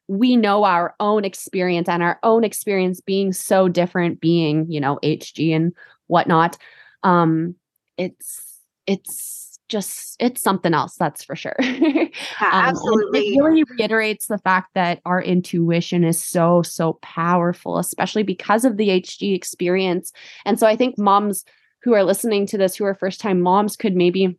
[0.10, 5.00] we know our own experience and our own experience being so different being you know
[5.04, 5.74] hg and
[6.08, 6.58] whatnot.
[7.04, 7.56] Um
[7.98, 11.56] it's it's just it's something else that's for sure.
[12.40, 18.24] Um, absolutely it really reiterates the fact that our intuition is so so powerful especially
[18.24, 20.12] because of the hg experience.
[20.46, 21.44] And so i think moms
[21.84, 24.38] who are listening to this who are first time moms could maybe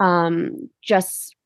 [0.00, 1.36] um just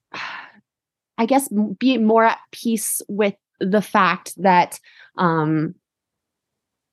[1.19, 4.79] i guess be more at peace with the fact that
[5.17, 5.75] um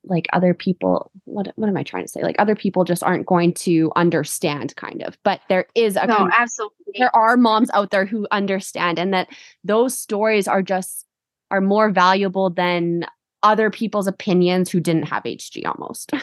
[0.04, 2.22] like other people what what am i trying to say?
[2.22, 6.28] Like other people just aren't going to understand kind of but there is a no,
[6.36, 6.94] absolutely.
[6.98, 9.28] there are moms out there who understand and that
[9.64, 11.06] those stories are just
[11.50, 13.06] are more valuable than
[13.42, 16.12] other people's opinions who didn't have hg almost.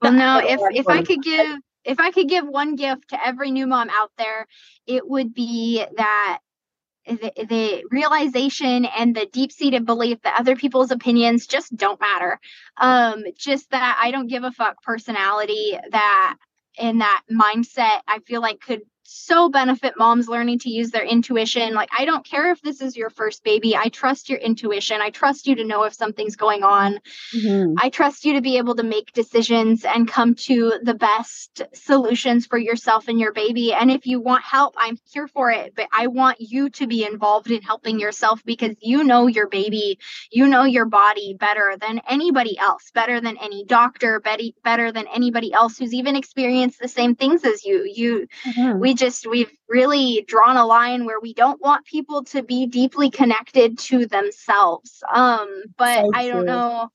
[0.00, 3.50] Well no if if i could give if i could give one gift to every
[3.50, 4.46] new mom out there
[4.86, 6.38] it would be that
[7.06, 12.40] the, the realization and the deep seated belief that other people's opinions just don't matter.
[12.78, 16.36] Um, just that I don't give a fuck personality that
[16.78, 21.74] in that mindset, I feel like could so benefit moms learning to use their intuition.
[21.74, 23.76] Like, I don't care if this is your first baby.
[23.76, 25.00] I trust your intuition.
[25.00, 26.98] I trust you to know if something's going on.
[27.34, 27.74] Mm-hmm.
[27.78, 32.46] I trust you to be able to make decisions and come to the best solutions
[32.46, 33.74] for yourself and your baby.
[33.74, 35.74] And if you want help, I'm here for it.
[35.76, 39.98] But I want you to be involved in helping yourself because you know your baby,
[40.32, 45.52] you know your body better than anybody else, better than any doctor, better than anybody
[45.52, 47.84] else who's even experienced the same things as you.
[47.94, 48.78] You, mm-hmm.
[48.78, 53.10] we just we've really drawn a line where we don't want people to be deeply
[53.10, 56.90] connected to themselves um but so i don't know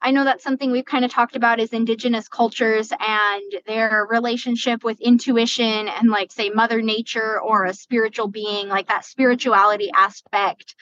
[0.00, 4.84] I know that's something we've kind of talked about is indigenous cultures and their relationship
[4.84, 10.76] with intuition and like say mother nature or a spiritual being like that spirituality aspect.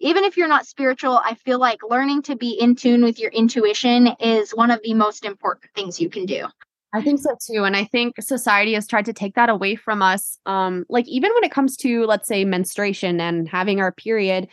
[0.00, 3.30] Even if you're not spiritual, I feel like learning to be in tune with your
[3.30, 6.46] intuition is one of the most important things you can do.
[6.92, 7.64] I think so too.
[7.64, 10.38] And I think society has tried to take that away from us.
[10.46, 14.48] Um, like even when it comes to, let's say, menstruation and having our period,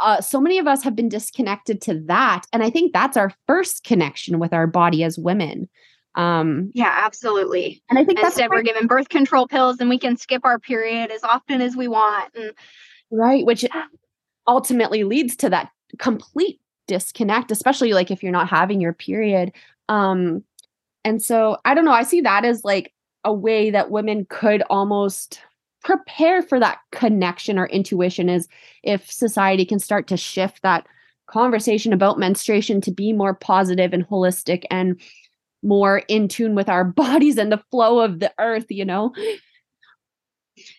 [0.00, 2.44] uh, so many of us have been disconnected to that.
[2.52, 5.68] And I think that's our first connection with our body as women.
[6.14, 7.82] Um, yeah, absolutely.
[7.88, 10.58] And I think instead that's we're given birth control pills and we can skip our
[10.58, 12.34] period as often as we want.
[12.34, 12.52] And
[13.10, 13.64] right, which
[14.46, 19.52] ultimately leads to that complete disconnect, especially like if you're not having your period.
[19.88, 20.44] Um,
[21.04, 22.92] and so I don't know, I see that as like
[23.24, 25.40] a way that women could almost
[25.82, 28.48] prepare for that connection or intuition is
[28.82, 30.86] if society can start to shift that
[31.26, 35.00] conversation about menstruation to be more positive and holistic and
[35.62, 39.14] more in tune with our bodies and the flow of the earth, you know?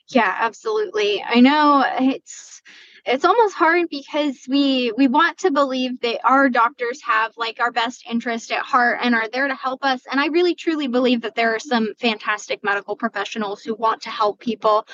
[0.09, 1.23] Yeah, absolutely.
[1.25, 2.61] I know it's
[3.09, 7.71] it's almost hard because we we want to believe that our doctors have like our
[7.71, 10.01] best interest at heart and are there to help us.
[10.09, 14.09] And i really truly believe that there are some fantastic medical professionals who want to
[14.09, 14.87] help people.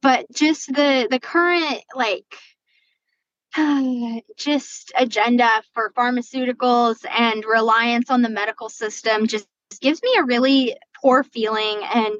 [0.00, 2.24] But just the the current like
[4.36, 9.46] just agenda for pharmaceuticals and reliance on the medical system just
[9.80, 11.80] gives me a really poor feeling.
[11.92, 12.14] And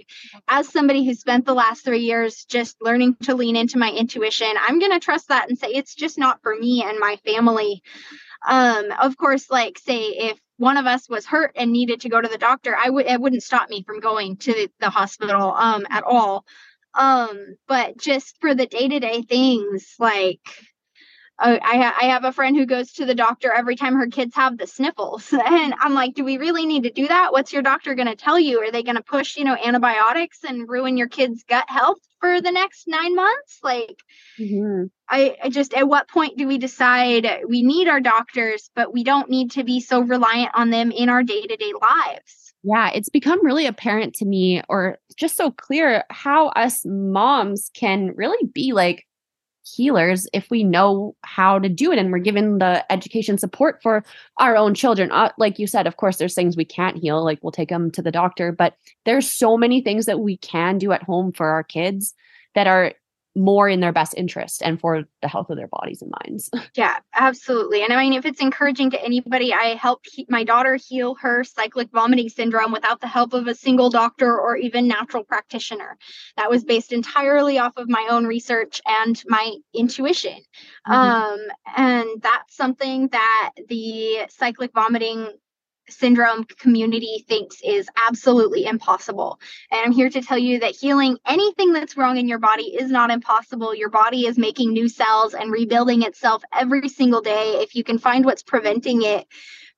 [0.48, 4.52] as somebody who spent the last three years just learning to lean into my intuition,
[4.66, 7.82] I'm going to trust that and say it's just not for me and my family.
[8.46, 12.20] Um, of course, like say if one of us was hurt and needed to go
[12.20, 15.86] to the doctor, I would it wouldn't stop me from going to the hospital um
[15.90, 16.44] at all.
[16.94, 20.40] Um, but just for the day-to-day things like
[21.38, 24.34] uh, I, I have a friend who goes to the doctor every time her kids
[24.34, 25.32] have the sniffles.
[25.48, 27.32] And I'm like, do we really need to do that?
[27.32, 28.60] What's your doctor going to tell you?
[28.60, 32.40] Are they going to push, you know, antibiotics and ruin your kid's gut health for
[32.40, 33.58] the next nine months?
[33.62, 34.02] Like,
[34.38, 34.84] mm-hmm.
[35.08, 39.04] I, I just, at what point do we decide we need our doctors, but we
[39.04, 42.54] don't need to be so reliant on them in our day to day lives?
[42.62, 48.12] Yeah, it's become really apparent to me, or just so clear, how us moms can
[48.16, 49.06] really be like
[49.74, 54.04] healers if we know how to do it and we're given the education support for
[54.38, 55.10] our own children.
[55.10, 57.90] Uh, like you said of course there's things we can't heal like we'll take them
[57.90, 58.74] to the doctor but
[59.04, 62.14] there's so many things that we can do at home for our kids
[62.54, 62.92] that are
[63.38, 66.50] more in their best interest and for the health of their bodies and minds.
[66.74, 67.82] Yeah, absolutely.
[67.82, 71.88] And I mean, if it's encouraging to anybody, I helped my daughter heal her cyclic
[71.90, 75.98] vomiting syndrome without the help of a single doctor or even natural practitioner.
[76.36, 80.40] That was based entirely off of my own research and my intuition.
[80.86, 80.92] Mm-hmm.
[80.92, 81.40] Um,
[81.76, 85.32] and that's something that the cyclic vomiting
[85.88, 89.40] syndrome community thinks is absolutely impossible.
[89.70, 92.90] And I'm here to tell you that healing anything that's wrong in your body is
[92.90, 93.74] not impossible.
[93.74, 97.60] Your body is making new cells and rebuilding itself every single day.
[97.62, 99.26] If you can find what's preventing it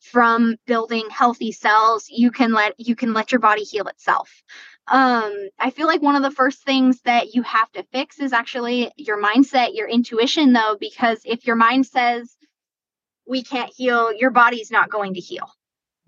[0.01, 4.43] from building healthy cells, you can let you can let your body heal itself.
[4.89, 8.32] Um, I feel like one of the first things that you have to fix is
[8.32, 12.37] actually your mindset, your intuition though because if your mind says
[13.27, 15.49] we can't heal, your body's not going to heal.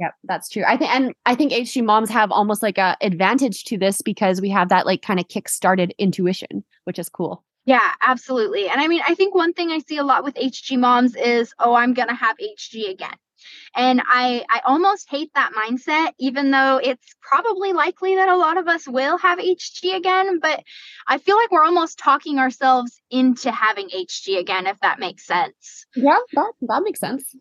[0.02, 0.64] Yep, that's true.
[0.66, 4.40] I think, and I think HG moms have almost like a advantage to this because
[4.40, 7.44] we have that like kind of kick-started intuition, which is cool.
[7.66, 8.68] Yeah, absolutely.
[8.68, 11.54] And I mean, I think one thing I see a lot with HG moms is,
[11.60, 13.14] oh, I'm gonna have HG again.
[13.76, 18.58] And I I almost hate that mindset, even though it's probably likely that a lot
[18.58, 20.40] of us will have HG again.
[20.40, 20.64] But
[21.06, 25.86] I feel like we're almost talking ourselves into having HG again, if that makes sense.
[25.94, 27.36] Yeah, that, that makes sense.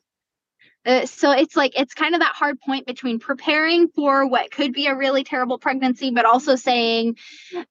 [0.83, 4.73] Uh, so it's like it's kind of that hard point between preparing for what could
[4.73, 7.15] be a really terrible pregnancy but also saying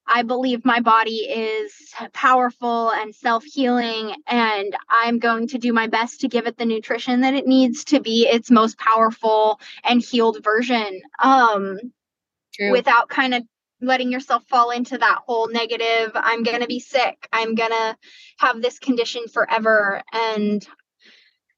[0.07, 1.73] i believe my body is
[2.13, 7.23] powerful and self-healing and i'm going to do my best to give it the nutrition
[7.23, 11.81] that it needs to be its most powerful and healed version um
[12.55, 12.71] True.
[12.71, 13.43] without kind of
[13.81, 17.97] letting yourself fall into that whole negative i'm going to be sick i'm going to
[18.39, 20.65] have this condition forever and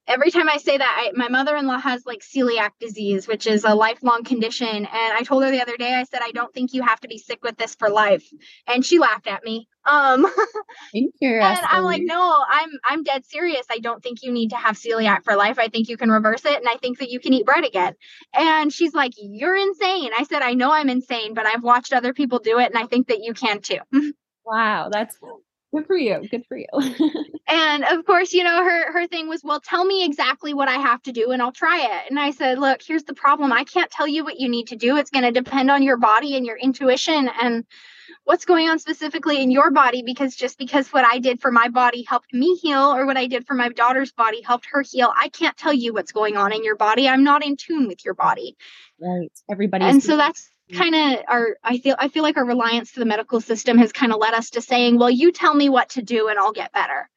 [0.06, 3.46] every time I say that, I, my mother in law has like celiac disease, which
[3.46, 4.68] is a lifelong condition.
[4.68, 7.08] And I told her the other day, I said, I don't think you have to
[7.08, 8.24] be sick with this for life.
[8.66, 9.68] And she laughed at me.
[9.84, 10.26] Um,
[11.58, 13.66] And I'm like, no, I'm I'm dead serious.
[13.70, 15.58] I don't think you need to have celiac for life.
[15.58, 17.94] I think you can reverse it, and I think that you can eat bread again.
[18.32, 20.10] And she's like, you're insane.
[20.16, 22.86] I said, I know I'm insane, but I've watched other people do it, and I
[22.86, 23.78] think that you can too.
[24.46, 25.18] wow, that's
[25.74, 26.28] Good for you.
[26.30, 26.66] Good for you.
[27.48, 30.76] and of course, you know, her her thing was, well, tell me exactly what I
[30.76, 32.10] have to do and I'll try it.
[32.10, 33.52] And I said, look, here's the problem.
[33.52, 34.96] I can't tell you what you need to do.
[34.96, 37.64] It's going to depend on your body and your intuition and
[38.24, 41.68] what's going on specifically in your body because just because what I did for my
[41.68, 45.12] body helped me heal or what I did for my daughter's body helped her heal,
[45.16, 47.08] I can't tell you what's going on in your body.
[47.08, 48.56] I'm not in tune with your body.
[49.00, 49.32] Right.
[49.50, 49.86] Everybody.
[49.86, 53.06] And so that's kind of our i feel i feel like our reliance to the
[53.06, 56.02] medical system has kind of led us to saying well you tell me what to
[56.02, 57.08] do and i'll get better.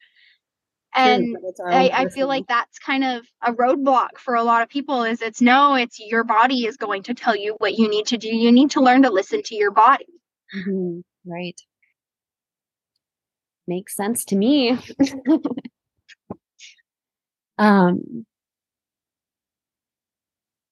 [0.94, 1.36] And
[1.68, 5.20] I, I, feel like that's kind of a roadblock for a lot of people is
[5.20, 8.34] it's no it's your body is going to tell you what you need to do.
[8.34, 10.06] You need to learn to listen to your body.
[10.56, 11.00] Mm-hmm.
[11.30, 11.60] right.
[13.68, 14.78] Makes sense to me.
[17.58, 18.26] Um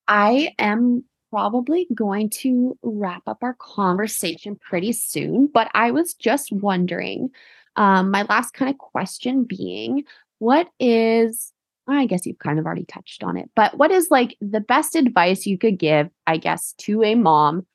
[0.07, 1.05] i am
[1.35, 7.31] probably going to wrap up our conversation pretty soon but i was just wondering
[7.77, 10.05] um, my last kind of question being
[10.39, 11.53] what is,
[11.89, 14.95] I guess you've kind of already touched on it, but what is like the best
[14.95, 17.67] advice you could give, I guess, to a mom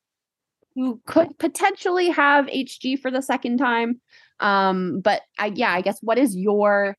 [0.75, 4.01] who could potentially have HG for the second time?
[4.39, 6.95] Um, but I, yeah, I guess what is your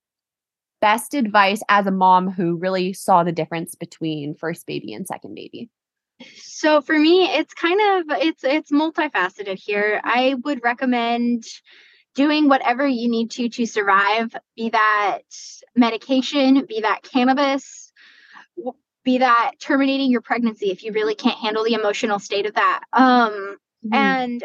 [0.81, 5.35] best advice as a mom who really saw the difference between first baby and second
[5.35, 5.69] baby?
[6.37, 10.01] So for me, it's kind of it's it's multifaceted here.
[10.05, 11.45] I would recommend
[12.15, 15.21] doing whatever you need to to survive, be that
[15.77, 17.93] medication, be that cannabis,
[19.05, 22.85] be that terminating your pregnancy if you really can't handle the emotional state of that.
[22.93, 23.33] Um,
[23.85, 23.95] mm-hmm.
[23.95, 24.45] And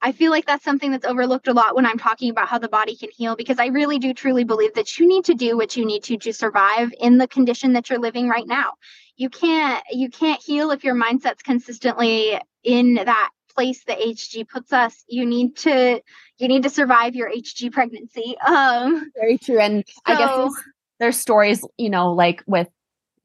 [0.00, 2.68] I feel like that's something that's overlooked a lot when I'm talking about how the
[2.68, 5.76] body can heal because I really do truly believe that you need to do what
[5.76, 8.74] you need to to survive in the condition that you're living right now.
[9.18, 14.72] You can't you can't heal if your mindset's consistently in that place the HG puts
[14.72, 16.00] us, you need to
[16.38, 18.36] you need to survive your HG pregnancy.
[18.46, 19.58] Um very true.
[19.58, 20.54] And so, I guess there's,
[21.00, 22.68] there's stories, you know, like with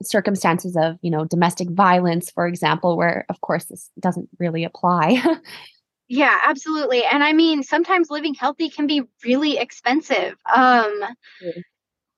[0.01, 5.23] circumstances of, you know, domestic violence, for example, where of course this doesn't really apply.
[6.07, 7.03] yeah, absolutely.
[7.05, 10.35] And I mean, sometimes living healthy can be really expensive.
[10.51, 11.03] Um.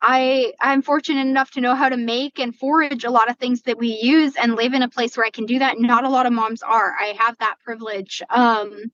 [0.07, 3.63] I I'm fortunate enough to know how to make and forage a lot of things
[3.63, 5.79] that we use and live in a place where I can do that.
[5.79, 6.93] Not a lot of moms are.
[6.93, 8.21] I have that privilege.
[8.29, 8.91] Um,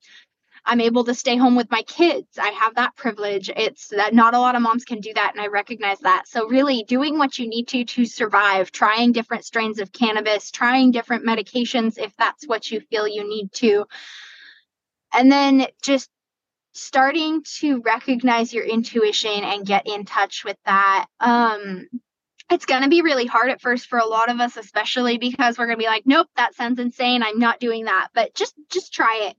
[0.65, 2.38] I'm able to stay home with my kids.
[2.39, 3.49] I have that privilege.
[3.53, 6.29] It's that not a lot of moms can do that, and I recognize that.
[6.29, 10.91] So, really, doing what you need to to survive, trying different strains of cannabis, trying
[10.91, 13.85] different medications if that's what you feel you need to.
[15.13, 16.09] And then just
[16.73, 21.88] starting to recognize your intuition and get in touch with that um
[22.52, 25.57] it's going to be really hard at first for a lot of us especially because
[25.57, 27.23] we're going to be like nope that sounds insane.
[27.23, 28.10] I'm not doing that.
[28.14, 29.38] But just just try it.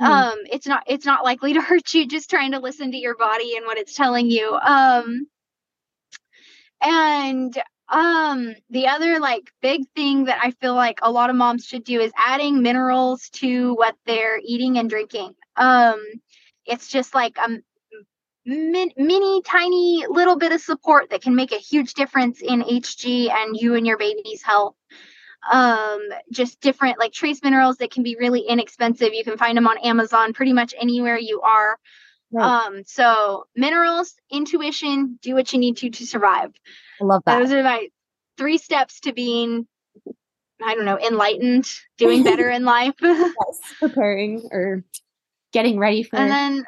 [0.00, 0.06] Mm.
[0.06, 3.16] um it's not it's not likely to hurt you just trying to listen to your
[3.16, 4.54] body and what it's telling you.
[4.54, 5.26] Um
[6.82, 11.66] and um the other like big thing that i feel like a lot of moms
[11.66, 15.34] should do is adding minerals to what they're eating and drinking.
[15.56, 16.02] Um
[16.66, 17.48] it's just like a
[18.46, 23.30] min, mini tiny little bit of support that can make a huge difference in hg
[23.30, 24.74] and you and your baby's health.
[25.50, 26.00] Um
[26.30, 29.12] just different like trace minerals that can be really inexpensive.
[29.12, 31.78] You can find them on amazon pretty much anywhere you are.
[32.32, 32.66] Right.
[32.66, 36.52] um so minerals intuition do what you need to to survive.
[37.00, 37.38] I love that.
[37.38, 37.88] Those are my
[38.36, 39.66] three steps to being
[40.62, 41.68] i don't know enlightened
[41.98, 42.94] doing better in life.
[43.02, 44.84] Yes, preparing or
[45.54, 46.64] getting ready for and then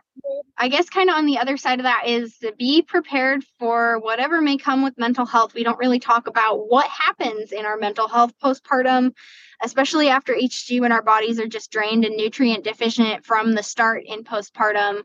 [0.57, 3.99] i guess kind of on the other side of that is to be prepared for
[3.99, 5.55] whatever may come with mental health.
[5.55, 9.13] We don't really talk about what happens in our mental health postpartum
[9.61, 14.05] especially after hg when our bodies are just drained and nutrient deficient from the start
[14.07, 15.03] in postpartum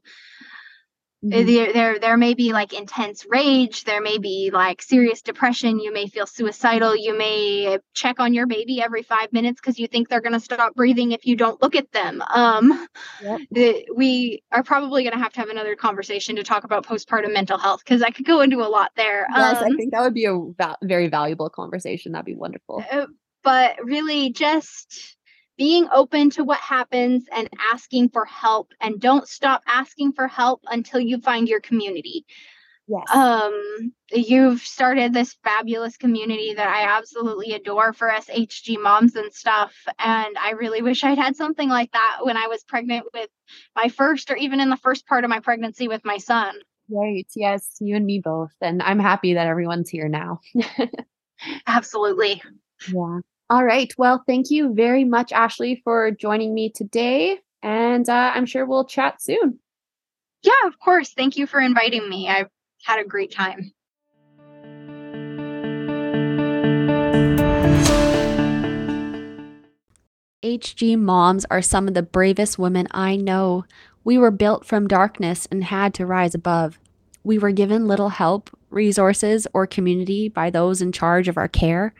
[1.23, 1.45] Mm-hmm.
[1.45, 3.83] There, there, there may be like intense rage.
[3.83, 5.79] There may be like serious depression.
[5.79, 6.95] You may feel suicidal.
[6.95, 10.39] You may check on your baby every five minutes because you think they're going to
[10.39, 12.23] stop breathing if you don't look at them.
[12.33, 12.87] Um,
[13.21, 13.39] yep.
[13.51, 17.33] the, we are probably going to have to have another conversation to talk about postpartum
[17.33, 19.27] mental health because I could go into a lot there.
[19.35, 22.13] Yes, um, I think that would be a va- very valuable conversation.
[22.13, 22.83] That'd be wonderful.
[22.91, 23.05] Uh,
[23.43, 25.17] but really, just
[25.57, 30.61] being open to what happens and asking for help and don't stop asking for help
[30.67, 32.25] until you find your community.
[32.87, 33.05] Yes.
[33.13, 39.73] Um you've started this fabulous community that i absolutely adore for shg moms and stuff
[39.97, 43.29] and i really wish i'd had something like that when i was pregnant with
[43.75, 46.53] my first or even in the first part of my pregnancy with my son.
[46.89, 50.41] Right yes you and me both and i'm happy that everyone's here now.
[51.67, 52.41] Absolutely.
[52.91, 53.19] Yeah
[53.51, 53.93] all right.
[53.97, 57.37] Well, thank you very much, Ashley, for joining me today.
[57.61, 59.59] And uh, I'm sure we'll chat soon.
[60.41, 61.11] Yeah, of course.
[61.13, 62.29] Thank you for inviting me.
[62.29, 62.47] I've
[62.85, 63.73] had a great time.
[70.41, 73.65] HG moms are some of the bravest women I know.
[74.05, 76.79] We were built from darkness and had to rise above.
[77.25, 81.93] We were given little help, resources, or community by those in charge of our care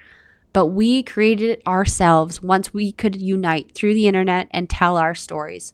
[0.53, 5.15] but we created it ourselves once we could unite through the internet and tell our
[5.15, 5.73] stories,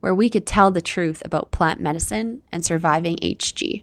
[0.00, 3.82] where we could tell the truth about plant medicine and surviving HG.